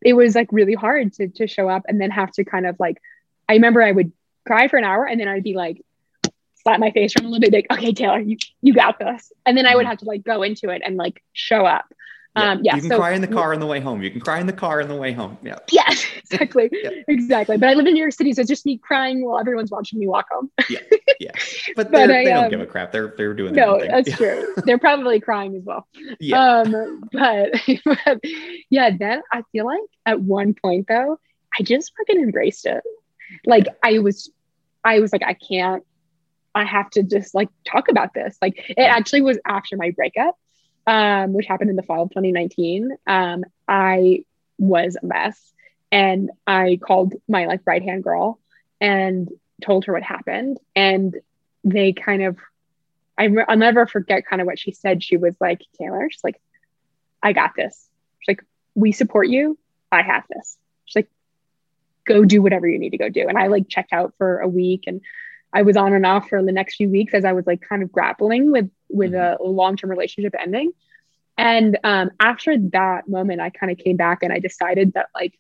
[0.03, 2.77] it was like really hard to to show up and then have to kind of
[2.79, 3.01] like,
[3.49, 4.13] I remember I would
[4.47, 5.83] cry for an hour and then I'd be like,
[6.65, 9.57] slap my face from a little bit like, okay, Taylor, you you got this, and
[9.57, 9.91] then I would mm-hmm.
[9.91, 11.93] have to like go into it and like show up.
[12.37, 12.51] Yeah.
[12.51, 12.75] Um, yeah.
[12.75, 14.03] You can so, cry in the car on the way home.
[14.03, 15.39] You can cry in the car on the way home.
[15.43, 15.59] Yeah.
[15.71, 16.69] Yes, exactly.
[16.73, 16.91] yeah.
[17.09, 17.57] Exactly.
[17.57, 19.99] But I live in New York City, so it's just me crying while everyone's watching
[19.99, 20.51] me walk home.
[20.69, 20.81] yeah.
[21.21, 21.31] Yeah.
[21.77, 22.91] But, but I, they don't um, give a crap.
[22.91, 24.17] They're they're doing No, that's yeah.
[24.17, 24.55] true.
[24.65, 25.87] They're probably crying as well.
[26.19, 26.63] Yeah.
[26.63, 27.53] Um, but,
[27.85, 28.21] but
[28.69, 31.19] yeah, then I feel like at one point though,
[31.59, 32.83] I just fucking embraced it.
[33.47, 34.31] Like I was
[34.85, 35.85] I was like, I can't
[36.55, 38.37] I have to just like talk about this.
[38.43, 40.37] Like it actually was after my breakup
[40.87, 44.25] um, which happened in the fall of 2019, um, I
[44.59, 45.41] was a mess.
[45.91, 48.41] And I called my like right hand girl
[48.81, 49.29] and
[49.63, 50.59] told her what happened.
[50.75, 51.17] And
[51.63, 52.39] they kind of,
[53.17, 55.05] I, will never forget kind of what she said.
[55.05, 56.41] She was like, Taylor, she's like,
[57.23, 57.89] I got this.
[58.21, 58.45] She's like,
[58.75, 59.57] we support you.
[59.93, 60.59] I have this.
[60.85, 61.11] She's like,
[62.05, 63.29] go do whatever you need to go do.
[63.29, 65.01] And I like checked out for a week and
[65.53, 67.85] I was on and off for the next few weeks as I was like kind
[67.85, 69.43] of grappling with with mm-hmm.
[69.43, 70.73] a long-term relationship ending.
[71.37, 75.35] And um, after that moment, I kind of came back and I decided that like,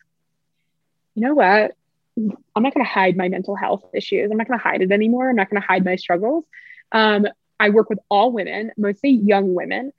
[1.14, 1.76] you know what?
[2.16, 4.30] I'm not going to hide my mental health issues.
[4.30, 5.30] I'm not going to hide it anymore.
[5.30, 6.44] I'm not going to hide my struggles.
[6.92, 7.26] Um,
[7.58, 9.92] I work with all women, mostly young women.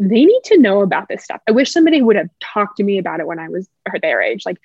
[0.00, 1.40] They need to know about this stuff.
[1.48, 3.68] I wish somebody would have talked to me about it when I was
[4.02, 4.44] their age.
[4.44, 4.58] Like,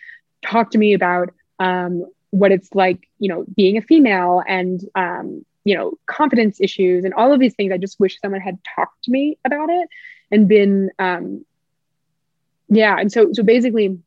[0.43, 5.45] talk to me about um, what it's like, you know, being a female and, um,
[5.63, 7.71] you know, confidence issues and all of these things.
[7.71, 9.87] I just wish someone had talked to me about it
[10.31, 11.45] and been, um,
[12.69, 12.97] yeah.
[12.99, 13.99] And so, so basically,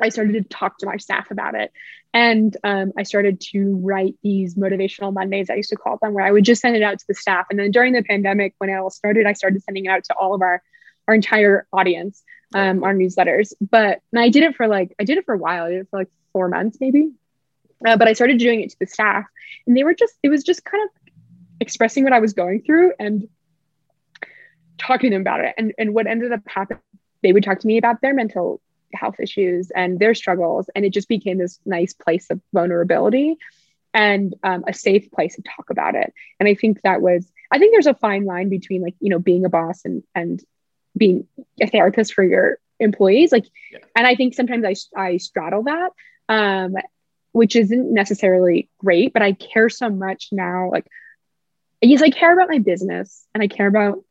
[0.00, 1.72] I started to talk to my staff about it.
[2.12, 6.24] And um, I started to write these motivational Mondays, I used to call them, where
[6.24, 7.46] I would just send it out to the staff.
[7.50, 10.14] And then during the pandemic, when it all started, I started sending it out to
[10.14, 10.62] all of our,
[11.06, 12.22] our entire audience,
[12.54, 13.52] um, our newsletters.
[13.60, 15.64] But I did it for like, I did it for a while.
[15.64, 17.12] I did it for like four months maybe.
[17.86, 19.24] Uh, but I started doing it to the staff.
[19.66, 21.12] And they were just, it was just kind of
[21.60, 23.28] expressing what I was going through and
[24.78, 25.54] talking to them about it.
[25.58, 26.80] And, and what ended up happening,
[27.22, 28.60] they would talk to me about their mental
[28.92, 30.68] health issues and their struggles.
[30.74, 33.36] And it just became this nice place of vulnerability
[33.92, 36.12] and um, a safe place to talk about it.
[36.38, 39.18] And I think that was, I think there's a fine line between like, you know,
[39.18, 40.42] being a boss and, and
[40.96, 41.26] being
[41.60, 43.32] a therapist for your employees.
[43.32, 43.78] Like, yeah.
[43.96, 45.90] and I think sometimes I, I straddle that,
[46.28, 46.74] um,
[47.32, 50.70] which isn't necessarily great, but I care so much now.
[50.70, 50.86] Like,
[51.80, 54.04] yes, I care about my business and I care about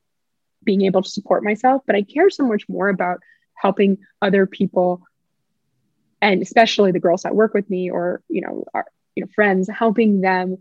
[0.63, 3.19] being able to support myself, but I care so much more about
[3.55, 5.03] helping other people
[6.21, 9.69] and especially the girls that work with me or you know our you know friends
[9.69, 10.57] helping them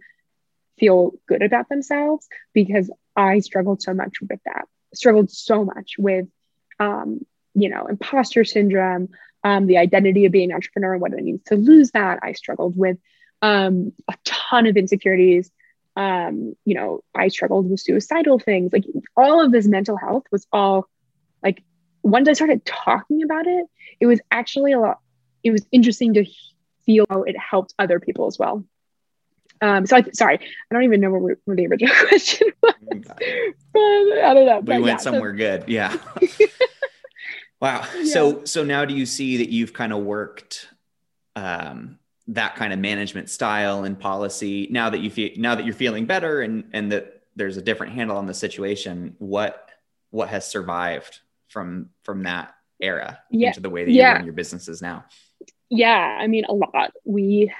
[0.79, 6.27] feel good about themselves because i struggled so much with that struggled so much with
[6.81, 7.21] um,
[7.55, 9.09] you know imposter syndrome
[9.49, 12.33] um, the identity of being an entrepreneur and what it means to lose that i
[12.33, 12.99] struggled with
[13.41, 15.51] um, a ton of insecurities
[15.97, 18.85] um, you know i struggled with suicidal things like
[19.17, 20.89] all of this mental health was all
[21.43, 21.63] like
[22.03, 23.67] once I started talking about it,
[24.01, 24.99] it was actually a lot,
[25.43, 26.25] it was interesting to
[26.85, 28.65] feel how it helped other people as well.
[29.61, 32.75] Um, so I sorry, I don't even know where, where the original question was.
[32.83, 33.23] but
[33.83, 34.61] I don't know.
[34.61, 35.37] We went yeah, somewhere so.
[35.37, 35.65] good.
[35.69, 35.97] Yeah.
[37.61, 37.85] wow.
[37.97, 38.13] Yeah.
[38.13, 40.69] So so now do you see that you've kind of worked
[41.37, 45.75] um, that kind of management style and policy now that you feel now that you're
[45.75, 49.71] feeling better and and that there's a different handle on the situation, what
[50.11, 53.49] what has survived from from that era yeah.
[53.49, 55.05] into the way that you run your businesses now?
[55.71, 56.93] Yeah, I mean a lot.
[57.05, 57.53] We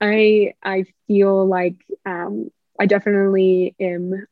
[0.00, 4.26] I I feel like um I definitely am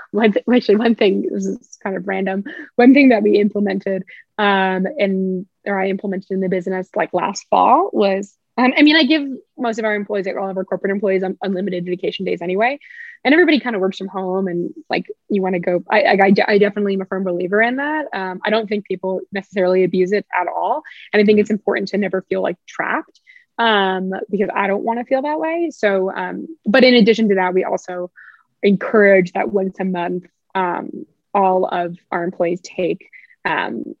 [0.10, 2.44] one th- actually one thing this is kind of random
[2.76, 4.02] one thing that we implemented
[4.38, 8.96] um and or i implemented in the business like last fall was um, I mean,
[8.96, 9.26] I give
[9.56, 12.78] most of our employees, like all of our corporate employees, un- unlimited vacation days anyway,
[13.24, 14.46] and everybody kind of works from home.
[14.46, 17.76] And like, you want to go, I, I, I, definitely am a firm believer in
[17.76, 18.08] that.
[18.12, 21.88] Um, I don't think people necessarily abuse it at all, and I think it's important
[21.88, 23.20] to never feel like trapped
[23.56, 25.70] um, because I don't want to feel that way.
[25.72, 28.10] So, um, but in addition to that, we also
[28.62, 33.08] encourage that once a month, um, all of our employees take
[33.44, 33.94] um,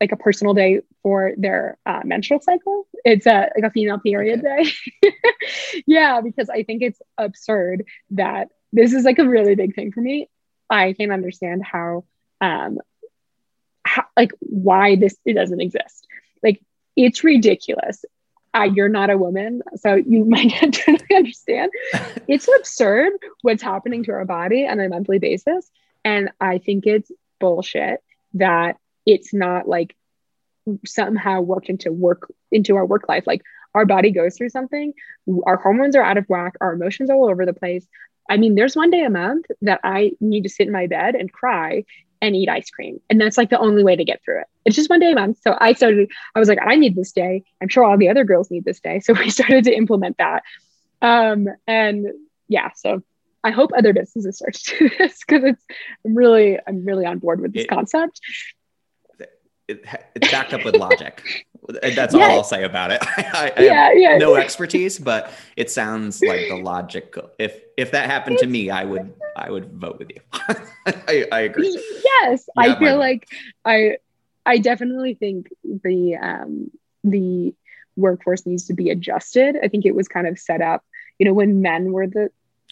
[0.00, 2.86] like a personal day for their uh, menstrual cycle.
[3.04, 4.70] It's a like a female period okay.
[5.02, 5.12] day.
[5.86, 10.00] yeah, because I think it's absurd that this is like a really big thing for
[10.00, 10.28] me.
[10.68, 12.04] I can't understand how,
[12.40, 12.78] um,
[13.84, 16.06] how, like why this it doesn't exist.
[16.42, 16.60] Like
[16.96, 18.04] it's ridiculous.
[18.56, 21.70] Uh, you're not a woman, so you might not totally understand.
[22.28, 25.70] It's absurd what's happening to our body on a monthly basis,
[26.04, 28.02] and I think it's bullshit
[28.34, 29.94] that it's not like
[30.84, 33.42] somehow worked into work into our work life like
[33.74, 34.92] our body goes through something
[35.46, 37.86] our hormones are out of whack our emotions all over the place
[38.28, 41.14] i mean there's one day a month that i need to sit in my bed
[41.14, 41.84] and cry
[42.26, 43.00] and eat ice cream.
[43.08, 44.46] And that's like the only way to get through it.
[44.64, 45.38] It's just one day a month.
[45.42, 47.44] So i started i was like i need this day.
[47.62, 49.00] I'm sure all the other girls need this day.
[49.00, 50.42] So we started to implement that.
[51.02, 52.08] Um and
[52.48, 53.02] yeah so
[53.44, 55.64] I hope other businesses start to do this because it's
[56.04, 58.20] I'm really I'm really on board with this it, concept.
[59.68, 59.84] It,
[60.14, 61.46] it's backed up with logic.
[61.68, 62.24] That's yeah.
[62.24, 63.00] all I'll say about it.
[63.16, 64.18] I, I yeah, yeah.
[64.18, 67.30] no expertise, but it sounds like the logical.
[67.38, 70.20] If if that happened to me, I would I would vote with you.
[70.86, 71.70] I, I agree.
[72.04, 73.28] Yes, yeah, I feel like
[73.64, 73.98] I
[74.44, 76.70] I definitely think the um
[77.02, 77.54] the
[77.96, 79.56] workforce needs to be adjusted.
[79.62, 80.84] I think it was kind of set up,
[81.18, 82.30] you know, when men were the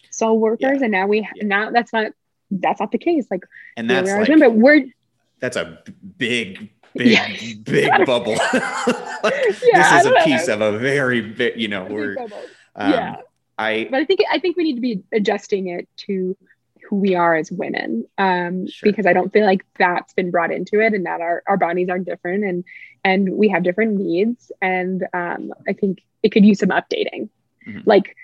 [0.09, 2.13] sole workers, and now we now that's not
[2.49, 3.27] that's not the case.
[3.29, 3.43] Like,
[3.75, 4.85] and that's like, but we're
[5.39, 5.79] that's a
[6.17, 7.53] big big yeah.
[7.63, 9.31] big bubble yeah,
[9.73, 10.53] this is a piece know.
[10.55, 12.17] of a very big you know we're
[12.75, 13.15] um, yeah
[13.57, 16.37] i but i think i think we need to be adjusting it to
[16.89, 18.89] who we are as women um, sure.
[18.89, 21.89] because i don't feel like that's been brought into it and that our, our bodies
[21.89, 22.63] are different and
[23.03, 27.29] and we have different needs and um, i think it could use some updating
[27.67, 27.79] mm-hmm.
[27.85, 28.15] like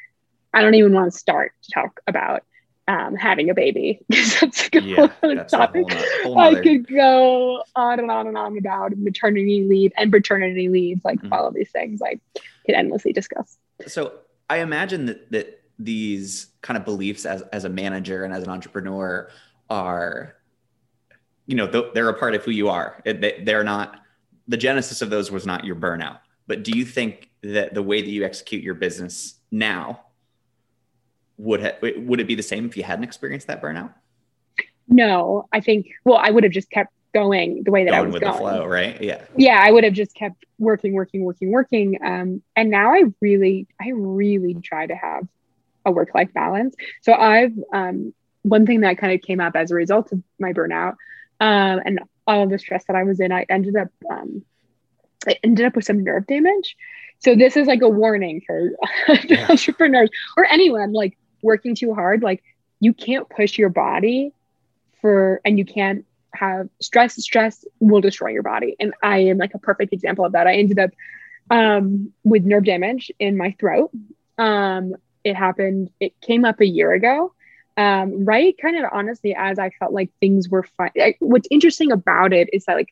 [0.54, 2.44] i don't even want to start to talk about
[2.92, 5.86] um, having a baby because that's a yeah, whole that's topic.
[6.24, 10.68] Whole, whole I could go on and on and on about maternity leave and paternity
[10.68, 11.32] leave, like mm-hmm.
[11.32, 12.02] all of these things.
[12.02, 12.20] I
[12.66, 13.58] could endlessly discuss.
[13.88, 14.14] So
[14.50, 18.50] I imagine that that these kind of beliefs as as a manager and as an
[18.50, 19.30] entrepreneur
[19.70, 20.36] are,
[21.46, 23.02] you know, they're a part of who you are.
[23.06, 24.02] They're not
[24.48, 28.02] the genesis of those was not your burnout, but do you think that the way
[28.02, 30.02] that you execute your business now
[31.38, 33.94] would ha- would it be the same if you hadn't experienced that burnout?
[34.88, 38.06] No, I think well, I would have just kept going the way that going I
[38.06, 38.34] was with going.
[38.34, 39.02] the flow, right?
[39.02, 39.24] Yeah.
[39.36, 41.98] Yeah, I would have just kept working, working, working, working.
[42.04, 45.28] Um, and now I really, I really try to have
[45.86, 46.76] a work life balance.
[47.02, 48.14] So I've um,
[48.44, 50.96] one thing that kind of came up as a result of my burnout
[51.40, 54.44] um, and all of the stress that I was in, I ended up um,
[55.28, 56.76] I ended up with some nerve damage.
[57.20, 58.72] So this is like a warning for
[59.26, 59.48] yeah.
[59.50, 62.22] entrepreneurs or anyone like working too hard.
[62.22, 62.44] Like
[62.80, 64.34] you can't push your body
[65.02, 67.16] for, and you can't have stress.
[67.16, 68.76] Stress will destroy your body.
[68.80, 70.48] And I am like a perfect example of that.
[70.48, 70.92] I ended up
[71.50, 73.92] um, with nerve damage in my throat.
[74.38, 77.34] Um, it happened, it came up a year ago.
[77.78, 80.92] Um, right kind of honestly as I felt like things were fine.
[81.20, 82.90] What's interesting about it is that like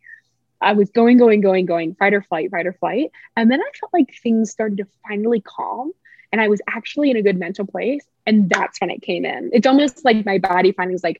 [0.61, 3.11] I was going, going, going, going, fight or flight, fight or flight.
[3.35, 5.91] And then I felt like things started to finally calm
[6.31, 8.05] and I was actually in a good mental place.
[8.25, 9.49] And that's when it came in.
[9.53, 11.19] It's almost like my body finally was like,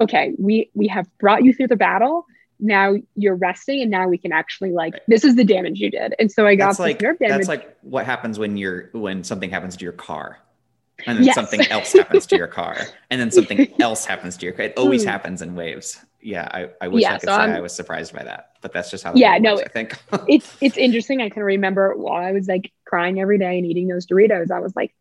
[0.00, 2.26] okay, we we have brought you through the battle.
[2.58, 5.02] Now you're resting, and now we can actually like right.
[5.08, 6.14] this is the damage you did.
[6.18, 7.36] And so I got that's like nerve damage.
[7.36, 10.38] That's like what happens when you're when something happens to your car.
[11.06, 11.34] And then yes.
[11.34, 12.78] something else happens to your car,
[13.10, 14.64] and then something else happens to your car.
[14.64, 15.08] It always mm.
[15.08, 16.02] happens in waves.
[16.22, 18.72] Yeah, I, I wish yeah, I could so say i was surprised by that, but
[18.72, 19.14] that's just how.
[19.14, 19.96] Yeah, no, I think
[20.28, 21.22] it's it's interesting.
[21.22, 24.60] I can remember while I was like crying every day and eating those Doritos, I
[24.60, 24.92] was like,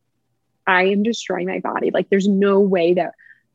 [0.68, 1.91] I am destroying my body.
[1.91, 3.13] Like, there's no way that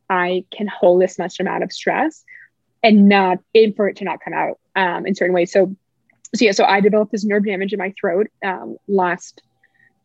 [0.08, 2.24] I can hold this much amount of stress
[2.82, 5.52] and not in for it to not come out um, in certain ways.
[5.52, 5.76] So,
[6.34, 9.42] so yeah, so I developed this nerve damage in my throat um, last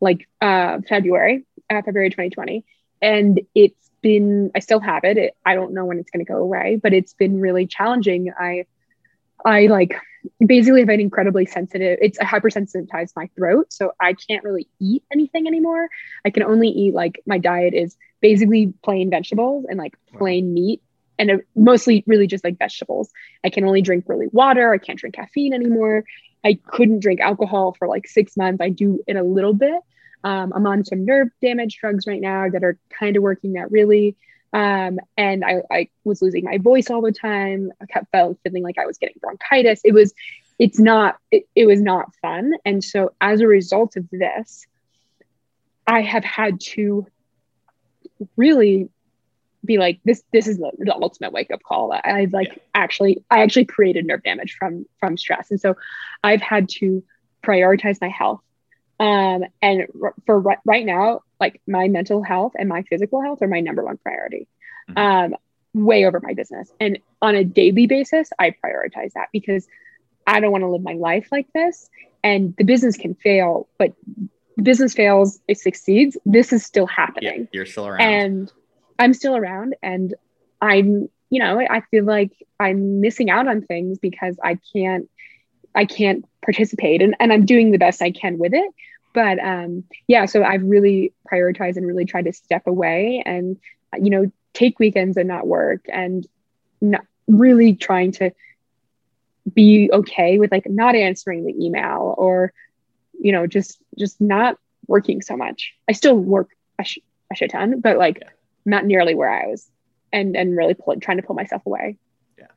[0.02, 2.64] like uh, February, uh, February 2020,
[3.02, 5.18] and it's been I still have it.
[5.18, 8.32] it I don't know when it's going to go away, but it's been really challenging.
[8.38, 8.66] I
[9.46, 9.96] I like
[10.46, 15.04] basically have an incredibly sensitive it's a hypersensitized my throat so i can't really eat
[15.14, 15.88] anything anymore
[16.26, 20.82] i can only eat like my diet is basically plain vegetables and like plain meat
[21.18, 23.12] and uh, mostly really just like vegetables.
[23.44, 24.74] I can only drink really water.
[24.74, 26.04] I can't drink caffeine anymore.
[26.44, 28.62] I couldn't drink alcohol for like six months.
[28.62, 29.82] I do it a little bit.
[30.24, 33.72] Um, I'm on some nerve damage drugs right now that are kind of working that
[33.72, 34.16] really.
[34.56, 37.74] Um, and I, I was losing my voice all the time.
[37.82, 39.82] I kept feeling like I was getting bronchitis.
[39.84, 40.14] It was,
[40.60, 42.54] it's not, it, it was not fun.
[42.64, 44.66] And so as a result of this,
[45.86, 47.06] I have had to
[48.38, 48.88] really
[49.66, 52.62] be like this this is the, the ultimate wake up call i like yeah.
[52.76, 55.76] actually i actually created nerve damage from from stress and so
[56.24, 57.04] i've had to
[57.44, 58.42] prioritize my health
[59.00, 59.88] um and
[60.28, 63.98] for right now like my mental health and my physical health are my number one
[63.98, 64.48] priority
[64.90, 65.34] mm-hmm.
[65.34, 65.36] um
[65.74, 69.68] way over my business and on a daily basis i prioritize that because
[70.26, 71.90] i don't want to live my life like this
[72.24, 73.94] and the business can fail but
[74.62, 76.18] business fails, it succeeds.
[76.26, 77.42] This is still happening.
[77.42, 78.02] Yeah, you're still around.
[78.02, 78.52] And
[79.00, 80.14] I'm still around and
[80.62, 85.10] I'm, you know, I feel like I'm missing out on things because I can't
[85.74, 88.72] I can't participate and, and I'm doing the best I can with it.
[89.16, 93.58] But um yeah, so I've really prioritized and really tried to step away and
[93.98, 96.28] you know, take weekends and not work and
[96.82, 98.32] not really trying to
[99.52, 102.54] be okay with like not answering the email or
[103.20, 104.58] you know, just just not
[104.88, 105.74] working so much.
[105.88, 107.00] I still work a, sh-
[107.32, 108.30] a shit ton, but like yeah.
[108.66, 109.70] not nearly where I was,
[110.12, 111.98] and and really pull, trying to pull myself away.
[112.38, 112.48] Yeah.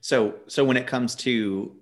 [0.00, 1.74] So so when it comes to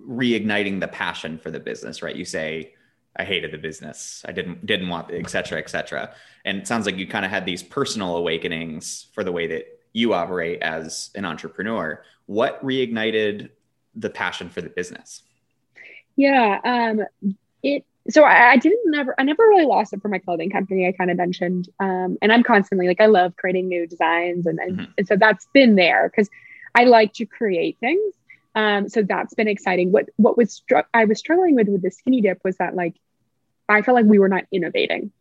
[0.00, 2.16] reigniting the passion for the business, right?
[2.16, 2.74] You say
[3.16, 4.24] I hated the business.
[4.26, 6.14] I didn't didn't want et cetera, et cetera.
[6.44, 9.80] And it sounds like you kind of had these personal awakenings for the way that
[9.92, 12.02] you operate as an entrepreneur.
[12.26, 13.50] What reignited
[13.94, 15.22] the passion for the business?
[16.16, 17.84] Yeah, um, it.
[18.10, 19.14] So I, I, didn't never.
[19.18, 20.88] I never really lost it for my clothing company.
[20.88, 24.58] I kind of mentioned, um, and I'm constantly like I love creating new designs, and
[24.58, 24.92] and, mm-hmm.
[24.98, 26.28] and so that's been there because
[26.74, 28.14] I like to create things.
[28.54, 29.92] Um, so that's been exciting.
[29.92, 32.96] What what was str- I was struggling with with the skinny dip was that like
[33.68, 35.12] I felt like we were not innovating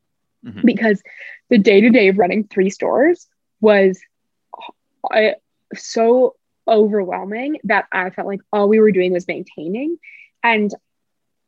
[0.45, 0.65] mm-hmm.
[0.65, 1.01] because
[1.49, 3.27] the day to day of running three stores
[3.61, 3.99] was
[5.13, 5.32] uh,
[5.73, 6.36] so
[6.67, 9.97] overwhelming that I felt like all we were doing was maintaining
[10.43, 10.73] and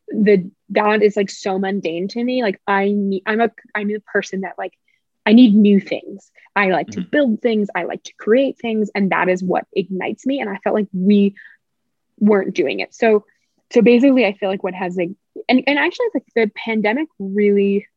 [0.07, 3.99] the that is like so mundane to me like i need i'm a i'm a
[3.99, 4.73] person that like
[5.25, 7.01] i need new things i like mm-hmm.
[7.01, 10.49] to build things i like to create things and that is what ignites me and
[10.49, 11.35] i felt like we
[12.19, 13.25] weren't doing it so
[13.71, 15.11] so basically i feel like what has like
[15.49, 17.87] and, and actually like the pandemic really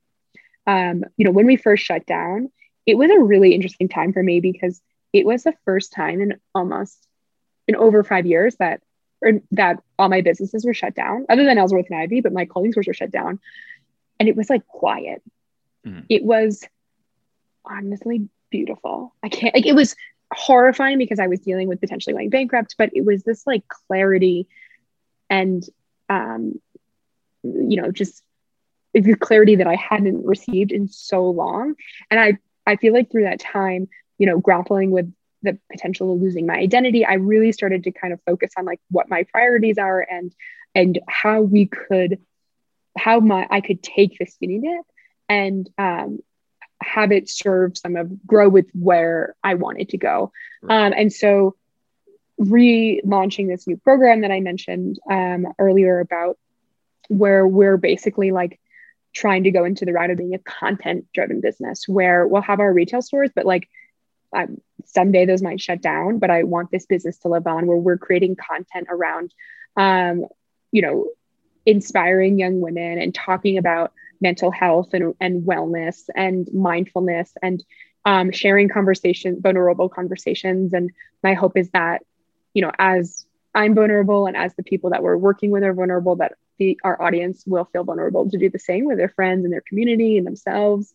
[0.66, 2.50] um you know when we first shut down
[2.86, 4.80] it was a really interesting time for me because
[5.12, 7.06] it was the first time in almost
[7.68, 8.80] in over five years that
[9.22, 12.44] or that all my businesses were shut down, other than Ellsworth and Ivy, but my
[12.44, 13.40] clothing stores were shut down.
[14.20, 15.22] And it was like quiet.
[15.86, 16.00] Mm-hmm.
[16.08, 16.64] It was
[17.64, 19.14] honestly beautiful.
[19.22, 19.96] I can't, like, it was
[20.36, 24.46] horrifying because I was dealing with potentially going bankrupt, but it was this like clarity
[25.30, 25.64] and,
[26.08, 26.60] um,
[27.42, 28.22] you know, just
[28.92, 31.74] the clarity that I hadn't received in so long.
[32.10, 35.12] And I, I feel like through that time, you know, grappling with
[35.42, 38.80] the potential of losing my identity, I really started to kind of focus on like
[38.90, 40.34] what my priorities are and
[40.74, 42.20] and how we could
[42.98, 44.84] how my I could take this dip
[45.28, 46.20] and um,
[46.86, 50.32] have it serve some of grow with where I wanted to go.
[50.68, 51.56] Um, and so
[52.40, 56.38] relaunching this new program that I mentioned um, earlier about
[57.08, 58.60] where we're basically like
[59.14, 62.60] trying to go into the route of being a content driven business where we'll have
[62.60, 63.68] our retail stores, but like
[64.34, 67.76] um, someday those might shut down, but I want this business to live on where
[67.76, 69.32] we're creating content around,
[69.76, 70.26] um,
[70.70, 71.08] you know,
[71.64, 77.62] inspiring young women and talking about mental health and, and wellness and mindfulness and
[78.04, 80.72] um, sharing conversations, vulnerable conversations.
[80.72, 80.90] And
[81.22, 82.02] my hope is that,
[82.54, 86.16] you know, as I'm vulnerable and as the people that we're working with are vulnerable,
[86.16, 89.52] that the, our audience will feel vulnerable to do the same with their friends and
[89.52, 90.92] their community and themselves.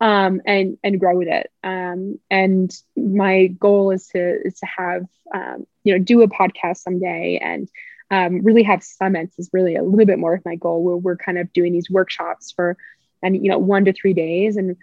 [0.00, 1.48] Um, and and grow with it.
[1.62, 6.78] Um, and my goal is to is to have um, you know do a podcast
[6.78, 7.68] someday and
[8.12, 10.84] um, really have summits is really a little bit more of my goal.
[10.84, 12.76] Where we're kind of doing these workshops for
[13.22, 14.76] and you know one to three days and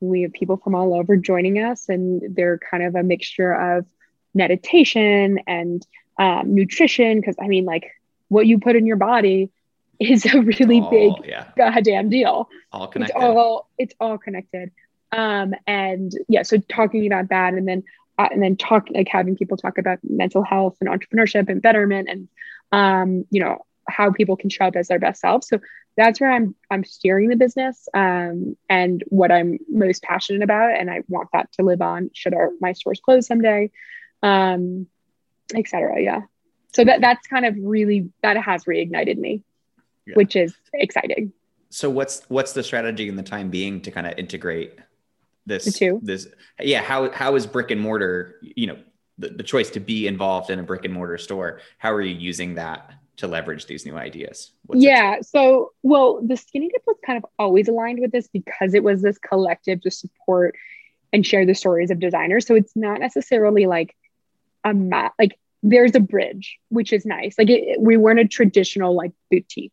[0.00, 3.86] we have people from all over joining us and they're kind of a mixture of
[4.34, 5.86] meditation and
[6.18, 7.90] um, nutrition because i mean like
[8.28, 9.50] what you put in your body
[10.00, 11.46] is a really all, big yeah.
[11.56, 12.48] goddamn deal.
[12.72, 13.16] All connected.
[13.16, 14.72] it's all it's all connected.
[15.12, 17.84] Um and yeah so talking about that and then
[18.18, 22.28] and then talk like having people talk about mental health and entrepreneurship and betterment and
[22.72, 25.48] um, you know, how people can show up as their best selves.
[25.48, 25.60] So
[25.96, 30.90] that's where I'm I'm steering the business um, and what I'm most passionate about, and
[30.90, 32.10] I want that to live on.
[32.12, 33.70] Should our my stores close someday,
[34.22, 34.86] um,
[35.54, 36.00] etc.
[36.00, 36.22] Yeah.
[36.72, 39.44] So that that's kind of really that has reignited me,
[40.06, 40.14] yeah.
[40.14, 41.32] which is exciting.
[41.70, 44.78] So what's what's the strategy in the time being to kind of integrate
[45.46, 46.26] this this
[46.60, 48.78] yeah how how is brick and mortar you know
[49.18, 52.14] the, the choice to be involved in a brick and mortar store how are you
[52.14, 54.52] using that to leverage these new ideas?
[54.66, 58.74] What's yeah so well the skinny dip was kind of always aligned with this because
[58.74, 60.56] it was this collective to support
[61.12, 62.46] and share the stories of designers.
[62.46, 63.94] So it's not necessarily like
[64.64, 67.36] a mat like there's a bridge which is nice.
[67.38, 69.72] Like it, we weren't a traditional like boutique.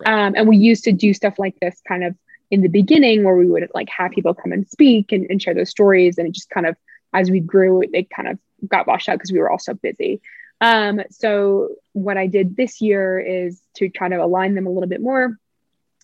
[0.00, 0.26] Right.
[0.26, 2.14] um, and we used to do stuff like this kind of
[2.50, 5.54] in the beginning where we would like have people come and speak and, and share
[5.54, 6.76] those stories and it just kind of
[7.14, 10.20] as we grew it kind of got washed out because we were all so busy.
[10.60, 14.88] Um, so what I did this year is to try to align them a little
[14.88, 15.38] bit more.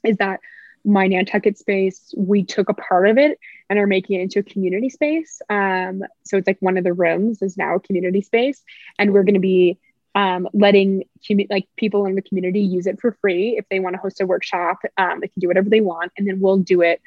[0.05, 0.41] Is that
[0.85, 2.15] my Nantucket space?
[2.17, 3.39] We took a part of it
[3.69, 5.41] and are making it into a community space.
[5.49, 8.63] Um, so it's like one of the rooms is now a community space,
[8.99, 9.79] and we're going to be
[10.15, 13.95] um, letting commu- like people in the community use it for free if they want
[13.95, 14.79] to host a workshop.
[14.97, 17.01] Um, they can do whatever they want, and then we'll do it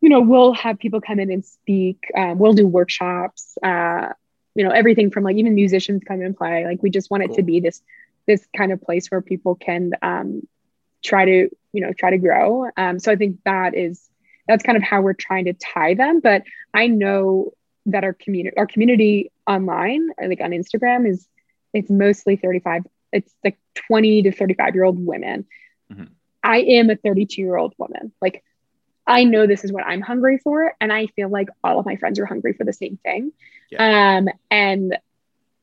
[0.00, 2.10] you know, we'll have people come in and speak.
[2.16, 3.56] Um, we'll do workshops.
[3.62, 4.08] Uh,
[4.54, 7.28] you know everything from like even musicians come and play like we just want it
[7.28, 7.36] cool.
[7.36, 7.82] to be this
[8.26, 10.46] this kind of place where people can um,
[11.02, 14.08] try to you know try to grow um, so i think that is
[14.48, 16.42] that's kind of how we're trying to tie them but
[16.74, 17.52] i know
[17.86, 21.26] that our community our community online like on instagram is
[21.72, 23.58] it's mostly 35 it's like
[23.88, 25.46] 20 to 35 year old women
[25.92, 26.04] mm-hmm.
[26.42, 28.42] i am a 32 year old woman like
[29.06, 30.74] I know this is what I'm hungry for.
[30.80, 33.32] And I feel like all of my friends are hungry for the same thing.
[33.70, 34.18] Yeah.
[34.18, 34.96] Um, and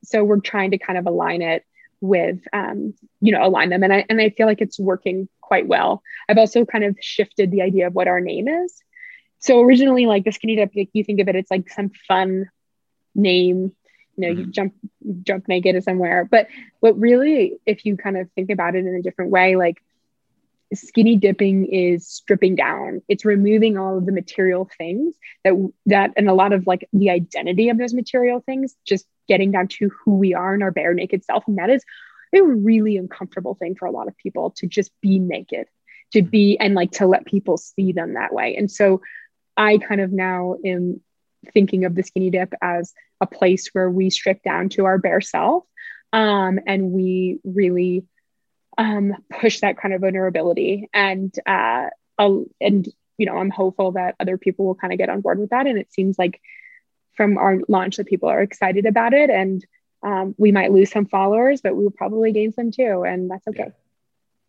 [0.04, 1.64] so we're trying to kind of align it
[2.02, 3.84] with, um, you know, align them.
[3.84, 6.02] And I, and I feel like it's working quite well.
[6.28, 8.82] I've also kind of shifted the idea of what our name is.
[9.40, 12.50] So originally, like the skinny dip, you think of it, it's like some fun
[13.16, 13.74] name
[14.20, 14.46] you know, mm-hmm.
[14.46, 14.74] you jump
[15.24, 16.28] jump naked somewhere.
[16.30, 16.48] But
[16.80, 19.82] what really, if you kind of think about it in a different way, like
[20.74, 25.54] skinny dipping is stripping down it's removing all of the material things that
[25.88, 29.68] that and a lot of like the identity of those material things just getting down
[29.68, 31.84] to who we are in our bare naked self and that is
[32.36, 35.66] a really uncomfortable thing for a lot of people to just be naked
[36.14, 39.02] to be and like to let people see them that way and so
[39.58, 41.02] i kind of now am
[41.54, 45.22] thinking of the skinny dip as a place where we strip down to our bare
[45.22, 45.64] self
[46.14, 48.06] um, and we really
[48.78, 50.90] um, push that kind of vulnerability.
[50.94, 51.90] And uh,
[52.60, 52.88] and
[53.18, 55.68] you know i'm hopeful that other people will kind of get on board with that.
[55.68, 56.42] And it seems like
[57.14, 59.30] from our launch that people are excited about it.
[59.30, 59.66] And
[60.04, 63.74] um, we might lose some followers, but we'll probably gain some too, and that's okay.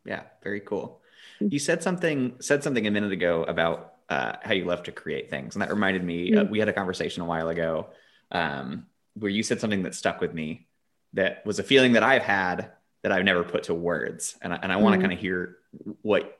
[0.05, 0.23] Yeah, yeah.
[0.43, 1.01] Very cool.
[1.41, 5.31] You said something said something a minute ago about uh, how you love to create
[5.31, 6.31] things, and that reminded me.
[6.31, 6.41] Mm-hmm.
[6.41, 7.89] Uh, we had a conversation a while ago
[8.31, 10.67] um, where you said something that stuck with me.
[11.15, 14.59] That was a feeling that I've had that I've never put to words, and I,
[14.63, 15.03] and I want to mm-hmm.
[15.09, 15.57] kind of hear
[16.03, 16.39] what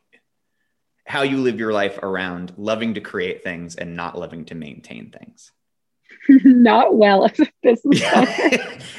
[1.07, 5.11] how you live your life around loving to create things and not loving to maintain
[5.11, 5.51] things.
[6.29, 8.29] not well as a business owner.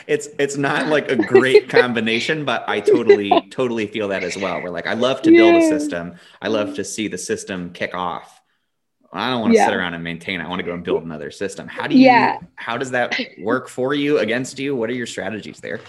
[0.07, 4.61] it's it's not like a great combination, but I totally totally feel that as well.
[4.61, 5.67] We're like, I love to build yeah.
[5.67, 6.15] a system.
[6.41, 8.40] I love to see the system kick off.
[9.14, 9.66] I don't want to yeah.
[9.66, 10.39] sit around and maintain.
[10.39, 11.68] I want to go and build another system.
[11.68, 12.05] How do you?
[12.05, 12.39] Yeah.
[12.55, 14.20] How does that work for you?
[14.20, 14.76] Against you?
[14.76, 15.82] What are your strategies there?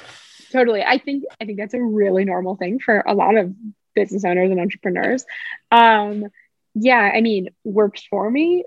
[0.50, 0.82] Totally.
[0.82, 3.54] I think I think that's a really normal thing for a lot of
[3.94, 5.24] business owners and entrepreneurs.
[5.70, 6.26] Um,
[6.74, 8.64] yeah, I mean, works for me.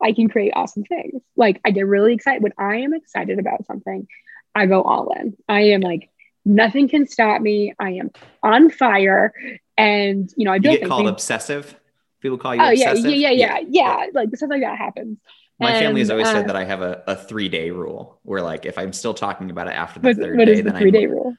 [0.00, 1.22] I can create awesome things.
[1.36, 4.06] Like I get really excited when I am excited about something.
[4.54, 5.36] I go all in.
[5.48, 6.10] I am like
[6.44, 7.74] nothing can stop me.
[7.78, 8.10] I am
[8.42, 9.32] on fire,
[9.76, 10.74] and you know I built.
[10.74, 11.77] You get called obsessive.
[12.20, 12.62] People call you.
[12.62, 14.06] Oh yeah, yeah, yeah, yeah, yeah.
[14.12, 15.18] Like stuff like that happens.
[15.60, 18.20] My and, family has always uh, said that I have a, a three day rule
[18.22, 20.76] where like if I'm still talking about it after the third what day, the then
[20.80, 21.36] three I'm, day rule?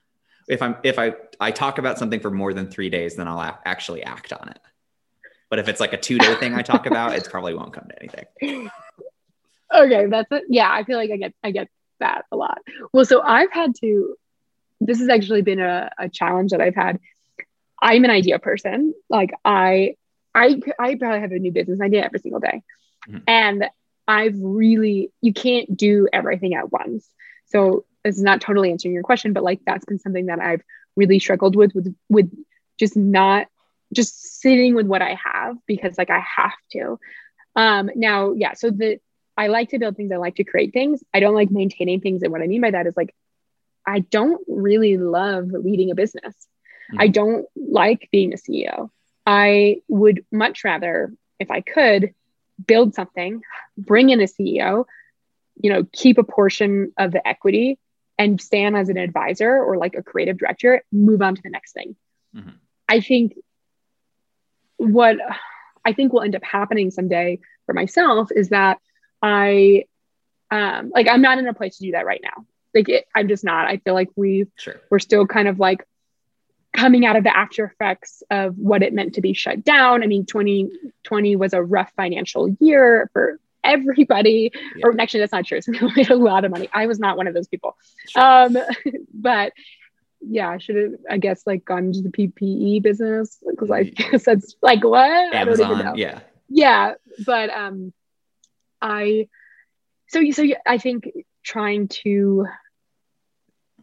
[0.47, 3.39] If I'm if I I talk about something for more than three days, then I'll
[3.39, 4.59] a- actually act on it.
[5.49, 7.87] But if it's like a two day thing I talk about, it probably won't come
[7.89, 8.69] to anything.
[9.73, 10.43] Okay, that's it.
[10.49, 11.67] Yeah, I feel like I get I get
[11.99, 12.59] that a lot.
[12.91, 14.15] Well, so I've had to.
[14.81, 16.99] This has actually been a, a challenge that I've had.
[17.81, 18.93] I'm an idea person.
[19.09, 19.95] Like I,
[20.33, 22.61] I, I probably have a new business idea every single day,
[23.07, 23.19] mm-hmm.
[23.27, 23.65] and
[24.07, 27.07] I've really you can't do everything at once.
[27.47, 30.61] So it's not totally answering your question, but like that's been something that I've
[30.95, 32.31] really struggled with with with
[32.79, 33.47] just not
[33.93, 36.99] just sitting with what I have because like I have to.
[37.55, 38.99] Um, now, yeah, so the
[39.35, 41.01] I like to build things, I like to create things.
[41.13, 42.23] I don't like maintaining things.
[42.23, 43.13] And what I mean by that is like
[43.85, 46.35] I don't really love leading a business.
[46.91, 47.01] Mm-hmm.
[47.01, 48.89] I don't like being a CEO.
[49.31, 52.15] I would much rather, if I could,
[52.65, 53.43] build something,
[53.77, 54.85] bring in a CEO,
[55.61, 57.77] you know, keep a portion of the equity
[58.17, 61.73] and stand as an advisor or like a creative director, move on to the next
[61.73, 61.95] thing.
[62.35, 62.49] Mm-hmm.
[62.89, 63.35] I think
[64.77, 65.17] what
[65.85, 68.79] I think will end up happening someday for myself is that
[69.21, 69.83] I
[70.49, 72.47] um like I'm not in a place to do that right now.
[72.73, 73.67] Like it, I'm just not.
[73.67, 74.81] I feel like we sure.
[74.89, 75.85] we're still kind of like
[76.73, 80.03] coming out of the after effects of what it meant to be shut down.
[80.03, 84.51] I mean, 2020 was a rough financial year for everybody.
[84.75, 84.87] Yeah.
[84.87, 85.61] Or actually, that's not true.
[85.61, 86.69] Some people made a lot of money.
[86.73, 87.75] I was not one of those people.
[88.09, 88.21] Sure.
[88.21, 88.57] Um,
[89.13, 89.53] but
[90.21, 94.25] yeah, I should have, I guess, like gone into the PPE business because I guess
[94.25, 96.93] that's like what Amazon, yeah, yeah.
[97.25, 97.93] But um,
[98.81, 99.29] I
[100.07, 101.09] so so I think
[101.43, 102.45] trying to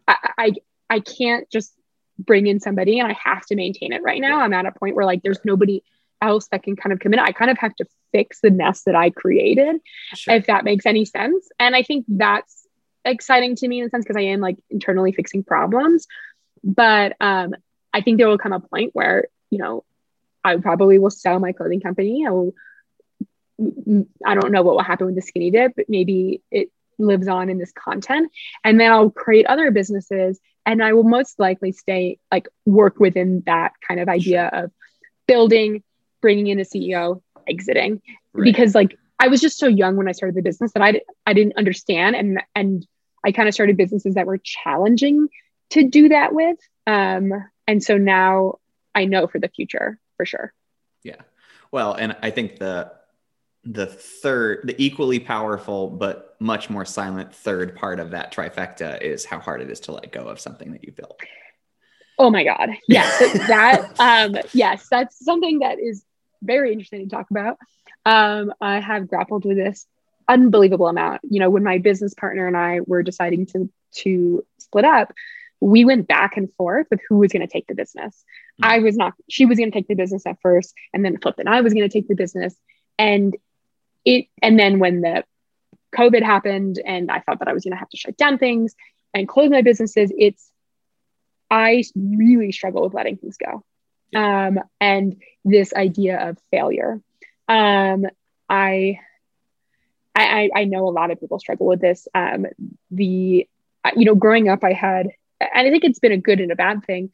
[0.07, 0.51] I, I
[0.89, 1.73] I can't just
[2.19, 4.39] bring in somebody and I have to maintain it right now.
[4.39, 5.83] I'm at a point where like there's nobody
[6.21, 7.19] else that can kind of come in.
[7.19, 9.77] I kind of have to fix the nest that I created,
[10.15, 10.35] sure.
[10.35, 11.47] if that makes any sense.
[11.59, 12.67] And I think that's
[13.05, 16.07] exciting to me in a sense because I am like internally fixing problems.
[16.63, 17.53] But um,
[17.93, 19.83] I think there will come a point where, you know,
[20.43, 22.25] I probably will sell my clothing company.
[22.25, 22.53] I will
[23.59, 27.49] I don't know what will happen with the skinny dip, but maybe it lives on
[27.49, 28.31] in this content.
[28.63, 33.41] And then I'll create other businesses and I will most likely stay like work within
[33.45, 34.71] that kind of idea of
[35.25, 35.81] building,
[36.21, 38.01] bringing in a CEO, exiting.
[38.33, 38.43] Right.
[38.43, 41.31] Because like I was just so young when I started the business that I, I
[41.31, 42.17] didn't understand.
[42.17, 42.85] And, and
[43.25, 45.29] I kind of started businesses that were challenging
[45.69, 46.57] to do that with.
[46.85, 47.31] Um,
[47.65, 48.55] and so now
[48.93, 50.53] I know for the future for sure.
[51.01, 51.21] Yeah.
[51.71, 52.91] Well, and I think the
[53.71, 59.25] the third, the equally powerful but much more silent third part of that trifecta is
[59.25, 61.19] how hard it is to let go of something that you built.
[62.17, 62.69] Oh my God.
[62.87, 63.47] Yes.
[63.47, 66.03] that, um, yes, that's something that is
[66.41, 67.57] very interesting to talk about.
[68.05, 69.85] Um, I have grappled with this
[70.27, 71.21] unbelievable amount.
[71.29, 75.13] You know, when my business partner and I were deciding to, to split up,
[75.59, 78.23] we went back and forth with who was going to take the business.
[78.61, 78.71] Mm-hmm.
[78.71, 81.39] I was not, she was going to take the business at first, and then flipped,
[81.39, 82.55] and I was going to take the business.
[82.99, 83.35] And
[84.07, 85.23] it and then when the
[85.95, 88.75] COVID happened and I thought that I was going to have to shut down things
[89.13, 90.49] and close my businesses, it's
[91.49, 93.63] I really struggle with letting things go.
[94.17, 97.01] Um, and this idea of failure.
[97.47, 98.05] Um,
[98.49, 98.99] I,
[100.15, 102.07] I, I know a lot of people struggle with this.
[102.13, 102.47] Um,
[102.91, 103.47] the,
[103.95, 106.55] you know, growing up, I had, and I think it's been a good and a
[106.55, 107.11] bad thing.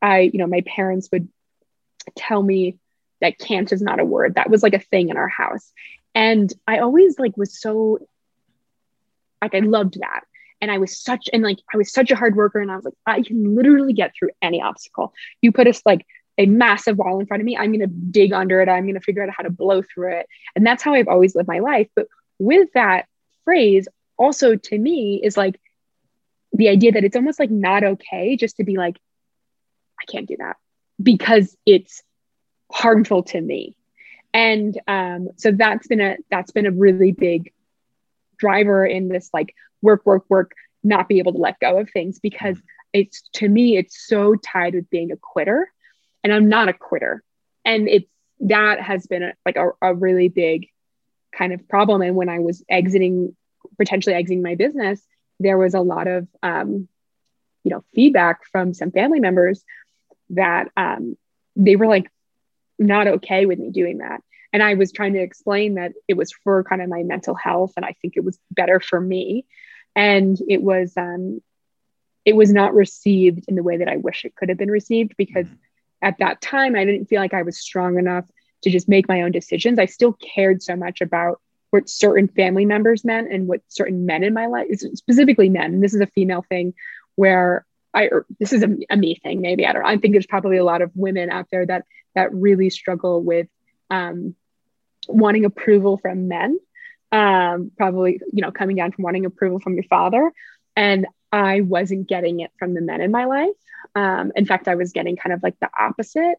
[0.00, 1.28] I, you know, my parents would
[2.14, 2.78] tell me
[3.20, 4.34] that can't is not a word.
[4.34, 5.72] That was like a thing in our house.
[6.16, 8.00] And I always like was so
[9.40, 10.22] like I loved that.
[10.60, 12.60] And I was such, and like, I was such a hard worker.
[12.60, 15.12] And I was like, I can literally get through any obstacle.
[15.42, 16.06] You put us like
[16.38, 17.56] a massive wall in front of me.
[17.56, 18.68] I'm to dig under it.
[18.68, 20.26] I'm to figure out how to blow through it.
[20.54, 21.88] And that's how I've always lived my life.
[21.94, 22.06] But
[22.38, 23.06] with that
[23.44, 23.86] phrase,
[24.16, 25.60] also to me, is like
[26.52, 28.98] the idea that it's almost like not okay just to be like,
[30.00, 30.56] I can't do that
[31.02, 32.02] because it's
[32.72, 33.76] harmful to me.
[34.36, 37.54] And um, so that's been a that's been a really big
[38.36, 40.52] driver in this like work, work, work,
[40.84, 42.58] not be able to let go of things because
[42.92, 45.72] it's to me, it's so tied with being a quitter.
[46.22, 47.22] And I'm not a quitter.
[47.64, 48.10] And it's
[48.40, 50.68] that has been a, like a, a really big
[51.32, 52.02] kind of problem.
[52.02, 53.34] And when I was exiting,
[53.78, 55.00] potentially exiting my business,
[55.40, 56.88] there was a lot of um,
[57.64, 59.64] you know feedback from some family members
[60.28, 61.16] that um,
[61.56, 62.10] they were like
[62.78, 64.22] not okay with me doing that.
[64.52, 67.72] And i was trying to explain that it was for kind of my mental health
[67.76, 69.44] and i think it was better for me.
[69.94, 71.40] And it was um,
[72.24, 75.14] it was not received in the way that i wish it could have been received
[75.16, 75.46] because
[76.02, 78.24] at that time i didn't feel like i was strong enough
[78.62, 79.78] to just make my own decisions.
[79.78, 84.22] I still cared so much about what certain family members meant and what certain men
[84.22, 86.74] in my life, specifically men, and this is a female thing
[87.16, 87.65] where
[87.96, 89.88] I, this is a, a, me thing, maybe, I don't know.
[89.88, 91.84] I think there's probably a lot of women out there that,
[92.14, 93.48] that really struggle with
[93.90, 94.34] um,
[95.08, 96.58] wanting approval from men.
[97.12, 100.32] Um, probably, you know, coming down from wanting approval from your father.
[100.74, 103.54] And I wasn't getting it from the men in my life.
[103.94, 106.36] Um, in fact, I was getting kind of like the opposite.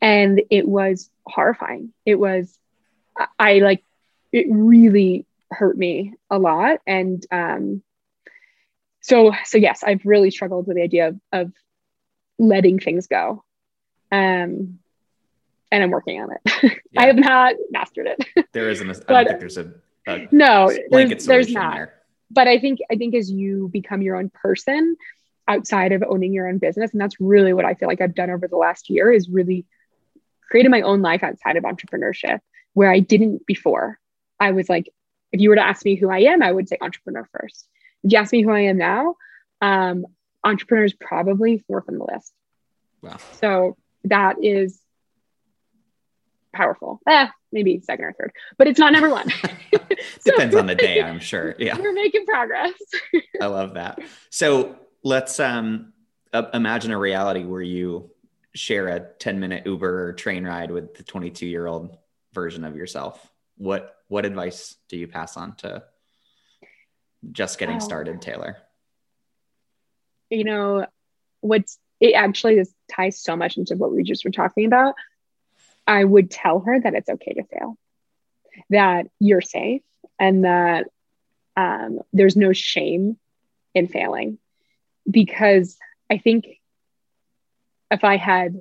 [0.00, 1.92] And it was horrifying.
[2.04, 2.58] It was,
[3.38, 3.84] I like
[4.32, 6.80] it really hurt me a lot.
[6.86, 7.82] And um,
[9.00, 11.52] so, so yes, I've really struggled with the idea of, of
[12.38, 13.44] letting things go.
[14.10, 14.78] Um,
[15.70, 16.80] and I'm working on it.
[16.90, 17.02] Yeah.
[17.02, 18.46] I have not mastered it.
[18.52, 18.88] there isn't.
[18.88, 19.72] A, I don't think there's a,
[20.06, 20.72] a no.
[20.90, 21.74] There's, there's not.
[21.74, 21.94] There.
[22.30, 24.96] But I think I think as you become your own person
[25.46, 28.30] outside of owning your own business, and that's really what I feel like I've done
[28.30, 29.66] over the last year is really
[30.50, 32.40] created my own life outside of entrepreneurship
[32.72, 33.98] where I didn't before.
[34.40, 34.88] I was like,
[35.30, 37.68] if you were to ask me who I am, I would say entrepreneur first.
[38.04, 39.16] If you ask me who I am now,
[39.60, 40.06] um,
[40.44, 42.32] entrepreneur is probably fourth on the list.
[43.02, 43.16] Wow.
[43.40, 44.80] So that is
[46.52, 47.00] powerful.
[47.06, 49.28] Eh, maybe second or third, but it's not number one.
[50.24, 51.54] Depends on the day, I'm sure.
[51.58, 51.78] Yeah.
[51.78, 52.72] We're making progress.
[53.40, 54.00] I love that.
[54.30, 55.92] So let's um,
[56.32, 58.10] uh, imagine a reality where you
[58.54, 61.96] share a 10 minute Uber or train ride with the 22 year old
[62.32, 63.24] version of yourself.
[63.56, 65.84] What what advice do you pass on to
[67.32, 67.80] just getting oh.
[67.80, 68.56] started, Taylor?
[70.30, 70.86] You know,
[71.40, 74.94] what's it actually this ties so much into what we just were talking about.
[75.86, 77.76] I would tell her that it's okay to fail,
[78.70, 79.82] that you're safe,
[80.18, 80.88] and that
[81.56, 83.18] um, there's no shame
[83.74, 84.38] in failing.
[85.10, 85.78] Because
[86.10, 86.46] I think
[87.90, 88.60] if I had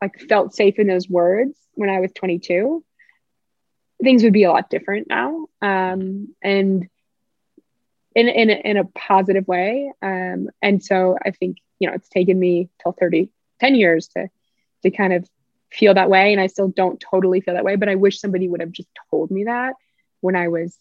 [0.00, 2.84] like felt safe in those words when I was 22,
[4.02, 6.88] things would be a lot different now um, and
[8.14, 9.92] in, in, a, in a positive way.
[10.02, 14.28] Um, and so i think you know it's taken me till 30 10 years to
[14.82, 15.28] to kind of
[15.70, 16.32] feel that way.
[16.32, 18.88] And i still don't totally feel that way but i wish somebody would have just
[19.10, 19.74] told me that
[20.20, 20.76] when i was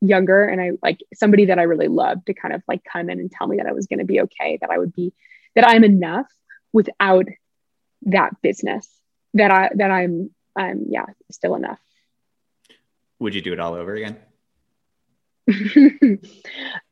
[0.00, 0.44] younger.
[0.44, 3.30] And i like somebody that i really loved to kind of like come in and
[3.30, 5.12] tell me that i was going to be okay that i would be
[5.54, 6.26] that i'm enough
[6.72, 7.26] without
[8.02, 8.88] that business
[9.34, 11.80] that i that i'm i'm yeah still enough.
[13.18, 14.16] Would you do it all over again?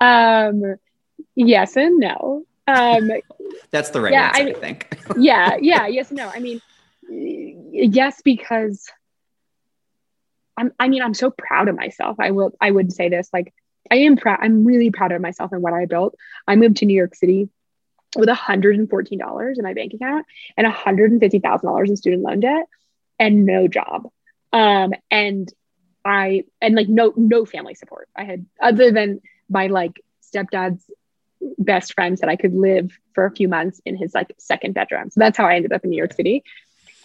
[0.00, 0.76] um,
[1.34, 2.44] yes and no.
[2.66, 3.10] Um,
[3.70, 4.98] That's the right yeah, answer, I, I think.
[5.16, 6.28] yeah, yeah, yes, no.
[6.28, 6.60] I mean,
[7.08, 8.88] yes, because
[10.56, 10.72] I'm.
[10.78, 12.16] I mean, I'm so proud of myself.
[12.20, 12.52] I will.
[12.60, 13.30] I would say this.
[13.32, 13.54] Like,
[13.90, 14.38] I am proud.
[14.42, 16.14] I'm really proud of myself and what I built.
[16.46, 17.48] I moved to New York City
[18.16, 20.26] with $114 in my bank account
[20.56, 22.66] and $150,000 in student loan debt
[23.18, 24.08] and no job.
[24.52, 25.52] Um, and
[26.08, 28.08] I and like no no family support.
[28.16, 30.82] I had other than my like stepdad's
[31.58, 35.10] best friend said I could live for a few months in his like second bedroom.
[35.10, 36.44] So that's how I ended up in New York City.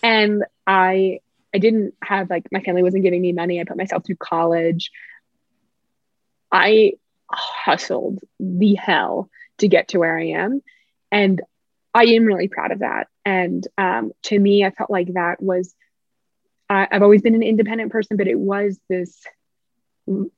[0.01, 1.19] And I
[1.53, 3.59] I didn't have like my family wasn't giving me money.
[3.59, 4.89] I put myself through college.
[6.49, 6.93] I
[7.29, 10.61] hustled the hell to get to where I am.
[11.11, 11.41] And
[11.93, 13.07] I am really proud of that.
[13.25, 15.75] And um, to me, I felt like that was
[16.73, 19.23] I, have always been an independent person, but it was this,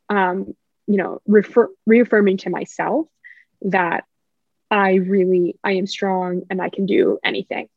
[0.09, 0.55] um,
[0.87, 3.07] you know, refer, reaffirming to myself
[3.63, 4.05] that
[4.69, 7.69] I really, I am strong and I can do anything.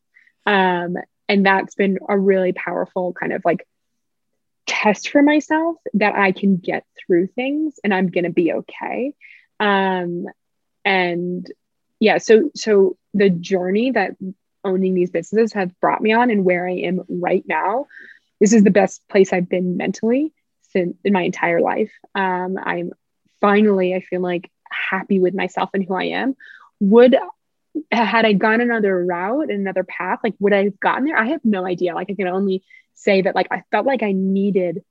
[0.45, 0.97] Um,
[1.27, 3.67] and that's been a really powerful kind of like
[4.65, 9.13] test for myself that I can get through things and I'm going to be okay.
[9.59, 10.25] Um,
[10.85, 11.49] and
[11.99, 14.15] yeah, so so the journey that
[14.63, 17.87] owning these businesses have brought me on and where I am right now,
[18.39, 20.33] this is the best place I've been mentally
[20.71, 21.91] since in my entire life.
[22.15, 22.91] Um, I'm
[23.41, 26.35] finally, I feel like happy with myself and who I am.
[26.79, 27.17] Would
[27.91, 31.17] had I gone another route, another path, like would I have gotten there?
[31.17, 31.93] I have no idea.
[31.93, 32.63] Like I can only
[32.95, 34.83] say that like I felt like I needed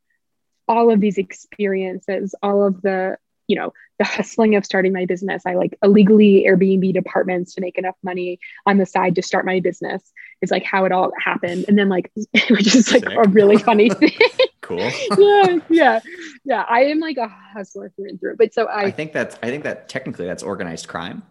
[0.67, 3.17] all of these experiences, all of the,
[3.49, 5.43] you know, the hustling of starting my business.
[5.45, 9.59] I like illegally Airbnb apartments to make enough money on the side to start my
[9.59, 10.13] business.
[10.41, 11.65] Is like how it all happened.
[11.67, 12.13] And then like
[12.51, 13.19] which is like Sick.
[13.19, 14.13] a really funny thing.
[14.61, 14.79] cool.
[15.19, 16.01] yeah, yeah.
[16.45, 16.65] Yeah.
[16.69, 18.37] I am like a hustler through and through.
[18.37, 21.23] But so I I think that's I think that technically that's organized crime.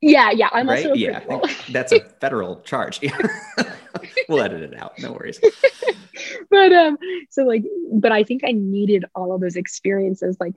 [0.00, 0.48] Yeah, yeah.
[0.52, 0.86] I'm right?
[0.86, 1.20] also yeah.
[1.70, 3.00] That's a federal charge.
[4.28, 4.98] we'll edit it out.
[4.98, 5.40] No worries.
[6.50, 6.98] but um,
[7.30, 10.54] so like, but I think I needed all of those experiences, like,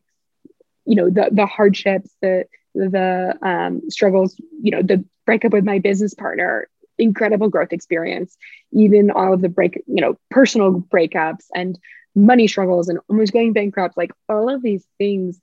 [0.85, 5.79] you know, the the hardships, the the um, struggles, you know, the breakup with my
[5.79, 8.37] business partner, incredible growth experience,
[8.71, 11.77] even all of the break, you know, personal breakups and
[12.15, 15.39] money struggles and almost going bankrupt, like all of these things.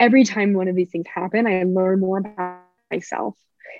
[0.00, 2.60] Every time one of these things happen, I learn more about
[2.90, 3.36] myself.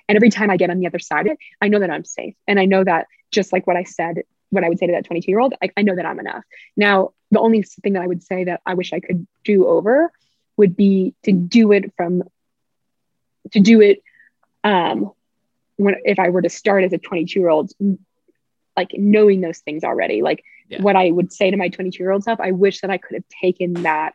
[0.08, 2.04] And every time I get on the other side of it, I know that I'm
[2.04, 2.34] safe.
[2.46, 5.04] And I know that just like what I said, what I would say to that
[5.04, 6.44] 22 year old, I, I know that I'm enough.
[6.76, 10.12] Now, the only thing that I would say that I wish I could do over
[10.56, 12.22] would be to do it from,
[13.52, 14.02] to do it
[14.64, 15.10] um,
[15.76, 17.72] when, if I were to start as a 22 year old,
[18.76, 20.80] like knowing those things already, like yeah.
[20.82, 23.14] what I would say to my 22 year old self, I wish that I could
[23.14, 24.14] have taken that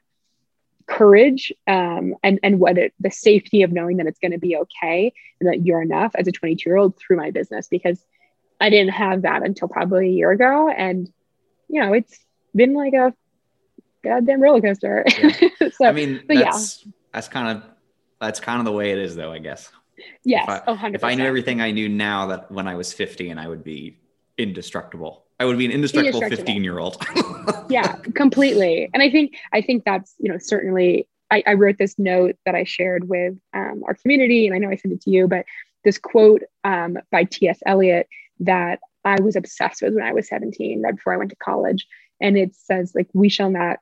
[0.88, 4.56] courage um, and and what it, the safety of knowing that it's going to be
[4.56, 8.04] okay and that you're enough as a 22 year old through my business because
[8.60, 11.12] I didn't have that until probably a year ago and
[11.68, 12.18] you know it's
[12.56, 13.14] been like a
[14.04, 15.06] goddamn roller coaster.
[15.18, 15.70] Yeah.
[15.72, 16.92] so I mean that's yeah.
[17.14, 17.64] that's kind of
[18.20, 19.72] that's kind of the way it is though I guess.
[20.24, 20.96] Yes, if I, 100%.
[20.96, 23.64] if I knew everything I knew now that when I was 50 and I would
[23.64, 23.98] be
[24.38, 25.26] indestructible.
[25.40, 27.04] I would be an indestructible 15 year old.
[27.70, 28.90] yeah, completely.
[28.94, 32.56] And I think, I think that's, you know, certainly I, I wrote this note that
[32.56, 35.46] I shared with um, our community and I know I sent it to you, but
[35.84, 37.60] this quote um, by T.S.
[37.66, 38.08] Eliot
[38.40, 41.88] that I was obsessed with when I was 17, right before I went to college.
[42.20, 43.80] And it says like, we shall not,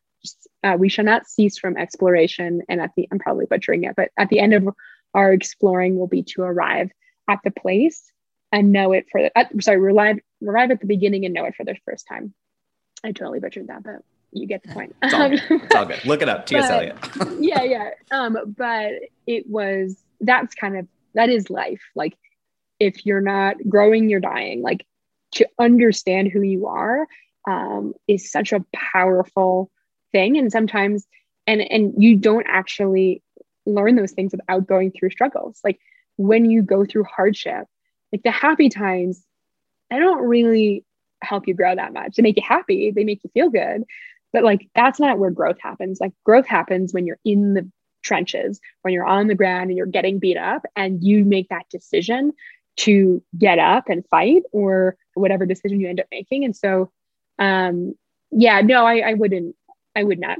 [0.63, 2.61] uh, we shall not cease from exploration.
[2.69, 4.69] And at the, I'm probably butchering it, but at the end of
[5.13, 6.91] our exploring will be to arrive
[7.29, 8.11] at the place
[8.51, 11.55] and know it for the, uh, sorry, arrive, arrive at the beginning and know it
[11.55, 12.33] for the first time.
[13.03, 14.01] I totally butchered that, but
[14.31, 14.95] you get the point.
[15.01, 15.41] It's all good.
[15.49, 16.03] It's all good.
[16.05, 16.69] Look it up, T.S.
[16.69, 16.97] Eliot.
[17.39, 17.89] yeah, yeah.
[18.11, 18.93] Um, but
[19.25, 21.81] it was that's kind of that is life.
[21.95, 22.17] Like
[22.79, 24.61] if you're not growing, you're dying.
[24.61, 24.85] Like
[25.33, 27.07] to understand who you are
[27.47, 29.71] um, is such a powerful
[30.15, 31.05] thing, and sometimes
[31.45, 33.21] and and you don't actually
[33.65, 35.59] learn those things without going through struggles.
[35.63, 35.79] Like
[36.15, 37.65] when you go through hardship,
[38.13, 39.21] like the happy times,
[39.89, 40.85] they don't really
[41.21, 42.15] help you grow that much.
[42.15, 43.83] They make you happy, they make you feel good.
[44.31, 45.99] But like that's not where growth happens.
[45.99, 47.69] Like growth happens when you're in the
[48.01, 51.65] trenches, when you're on the ground and you're getting beat up and you make that
[51.69, 52.31] decision
[52.77, 56.45] to get up and fight or whatever decision you end up making.
[56.45, 56.89] And so
[57.37, 57.95] um
[58.31, 59.55] yeah, no, I, I wouldn't
[59.95, 60.37] I would not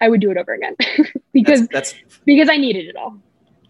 [0.00, 0.76] I would do it over again
[1.32, 3.18] because that's, that's because I needed it all.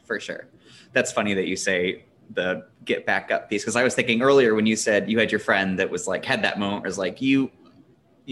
[0.05, 0.49] For sure.
[0.93, 4.55] That's funny that you say the get back up piece because I was thinking earlier
[4.55, 7.21] when you said you had your friend that was like had that moment was like
[7.21, 7.51] you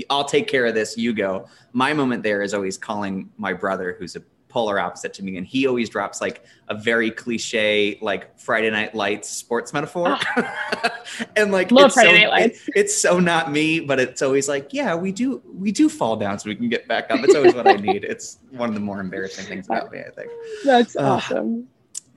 [0.09, 3.97] I'll take care of this you go my moment there is always calling my brother
[3.99, 8.39] who's a polar opposite to me and he always drops like a very cliche like
[8.39, 10.19] Friday night lights sports metaphor.
[10.37, 10.91] Oh.
[11.37, 12.69] and like Love it's Friday so, night lights.
[12.69, 16.17] It, it's so not me but it's always like yeah we do we do fall
[16.17, 17.21] down so we can get back up.
[17.23, 18.05] It's always what I need.
[18.05, 20.31] It's one of the more embarrassing things about me I think.
[20.65, 21.69] That's uh, awesome.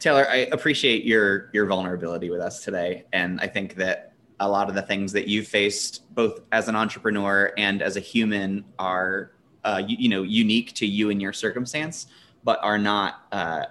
[0.03, 4.67] Taylor, I appreciate your your vulnerability with us today, and I think that a lot
[4.67, 9.31] of the things that you've faced, both as an entrepreneur and as a human, are
[9.63, 12.07] uh, you, you, know unique to you and your circumstance,
[12.43, 13.65] but are not uh,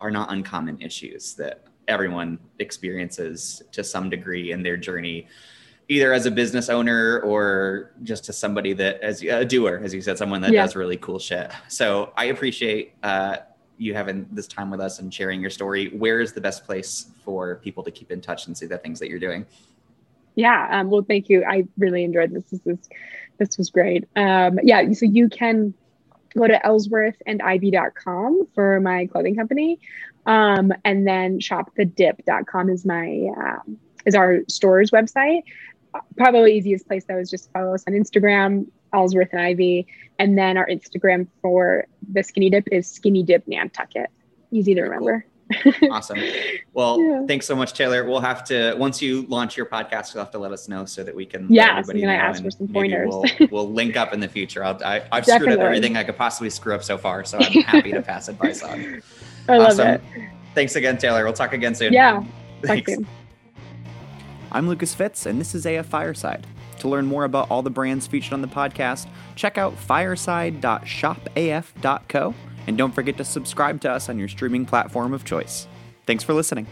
[0.00, 5.26] are not uncommon issues that everyone experiences to some degree in their journey
[5.88, 10.02] either as a business owner or just as somebody that as a doer as you
[10.02, 10.62] said someone that yeah.
[10.62, 13.36] does really cool shit so i appreciate uh,
[13.78, 15.88] you having this time with us and sharing your story.
[15.88, 18.98] Where is the best place for people to keep in touch and see the things
[19.00, 19.46] that you're doing?
[20.34, 21.44] Yeah, um, well, thank you.
[21.44, 22.44] I really enjoyed this.
[22.44, 22.78] This was
[23.38, 24.04] this was great.
[24.16, 25.74] Um, yeah, so you can
[26.36, 29.80] go to ellsworthandivy.com for my clothing company,
[30.26, 35.42] um, and then shopthedip.com is my um, is our store's website.
[36.16, 39.86] Probably easiest place though is just follow us on Instagram Ellsworth and Ivy.
[40.18, 44.10] And then our Instagram for the skinny dip is skinny dip Nantucket.
[44.50, 45.26] easy to remember.
[45.90, 46.18] Awesome.
[46.72, 47.26] Well, Yeah.
[47.26, 48.04] thanks so much, Taylor.
[48.04, 51.04] We'll have to once you launch your podcast, you'll have to let us know so
[51.04, 51.42] that we can.
[51.42, 53.14] let Yeah, so everybody I'm gonna know, ask for and some maybe pointers.
[53.40, 54.64] We'll, we'll link up in the future.
[54.64, 57.62] I'll, I, I've screwed up everything I could possibly screw up so far, so I'm
[57.62, 59.02] happy to pass advice on.
[59.48, 59.88] I love awesome.
[59.88, 60.00] it.
[60.54, 61.24] Thanks again, Taylor.
[61.24, 61.92] We'll talk again soon.
[61.92, 62.14] Yeah.
[62.62, 62.94] Talk Thanks.
[62.94, 63.06] soon.
[64.50, 66.46] I'm Lucas Fitz, and this is AF Fireside.
[66.78, 72.34] To learn more about all the brands featured on the podcast, check out fireside.shopaf.co,
[72.66, 75.66] and don't forget to subscribe to us on your streaming platform of choice.
[76.06, 76.66] Thanks for listening.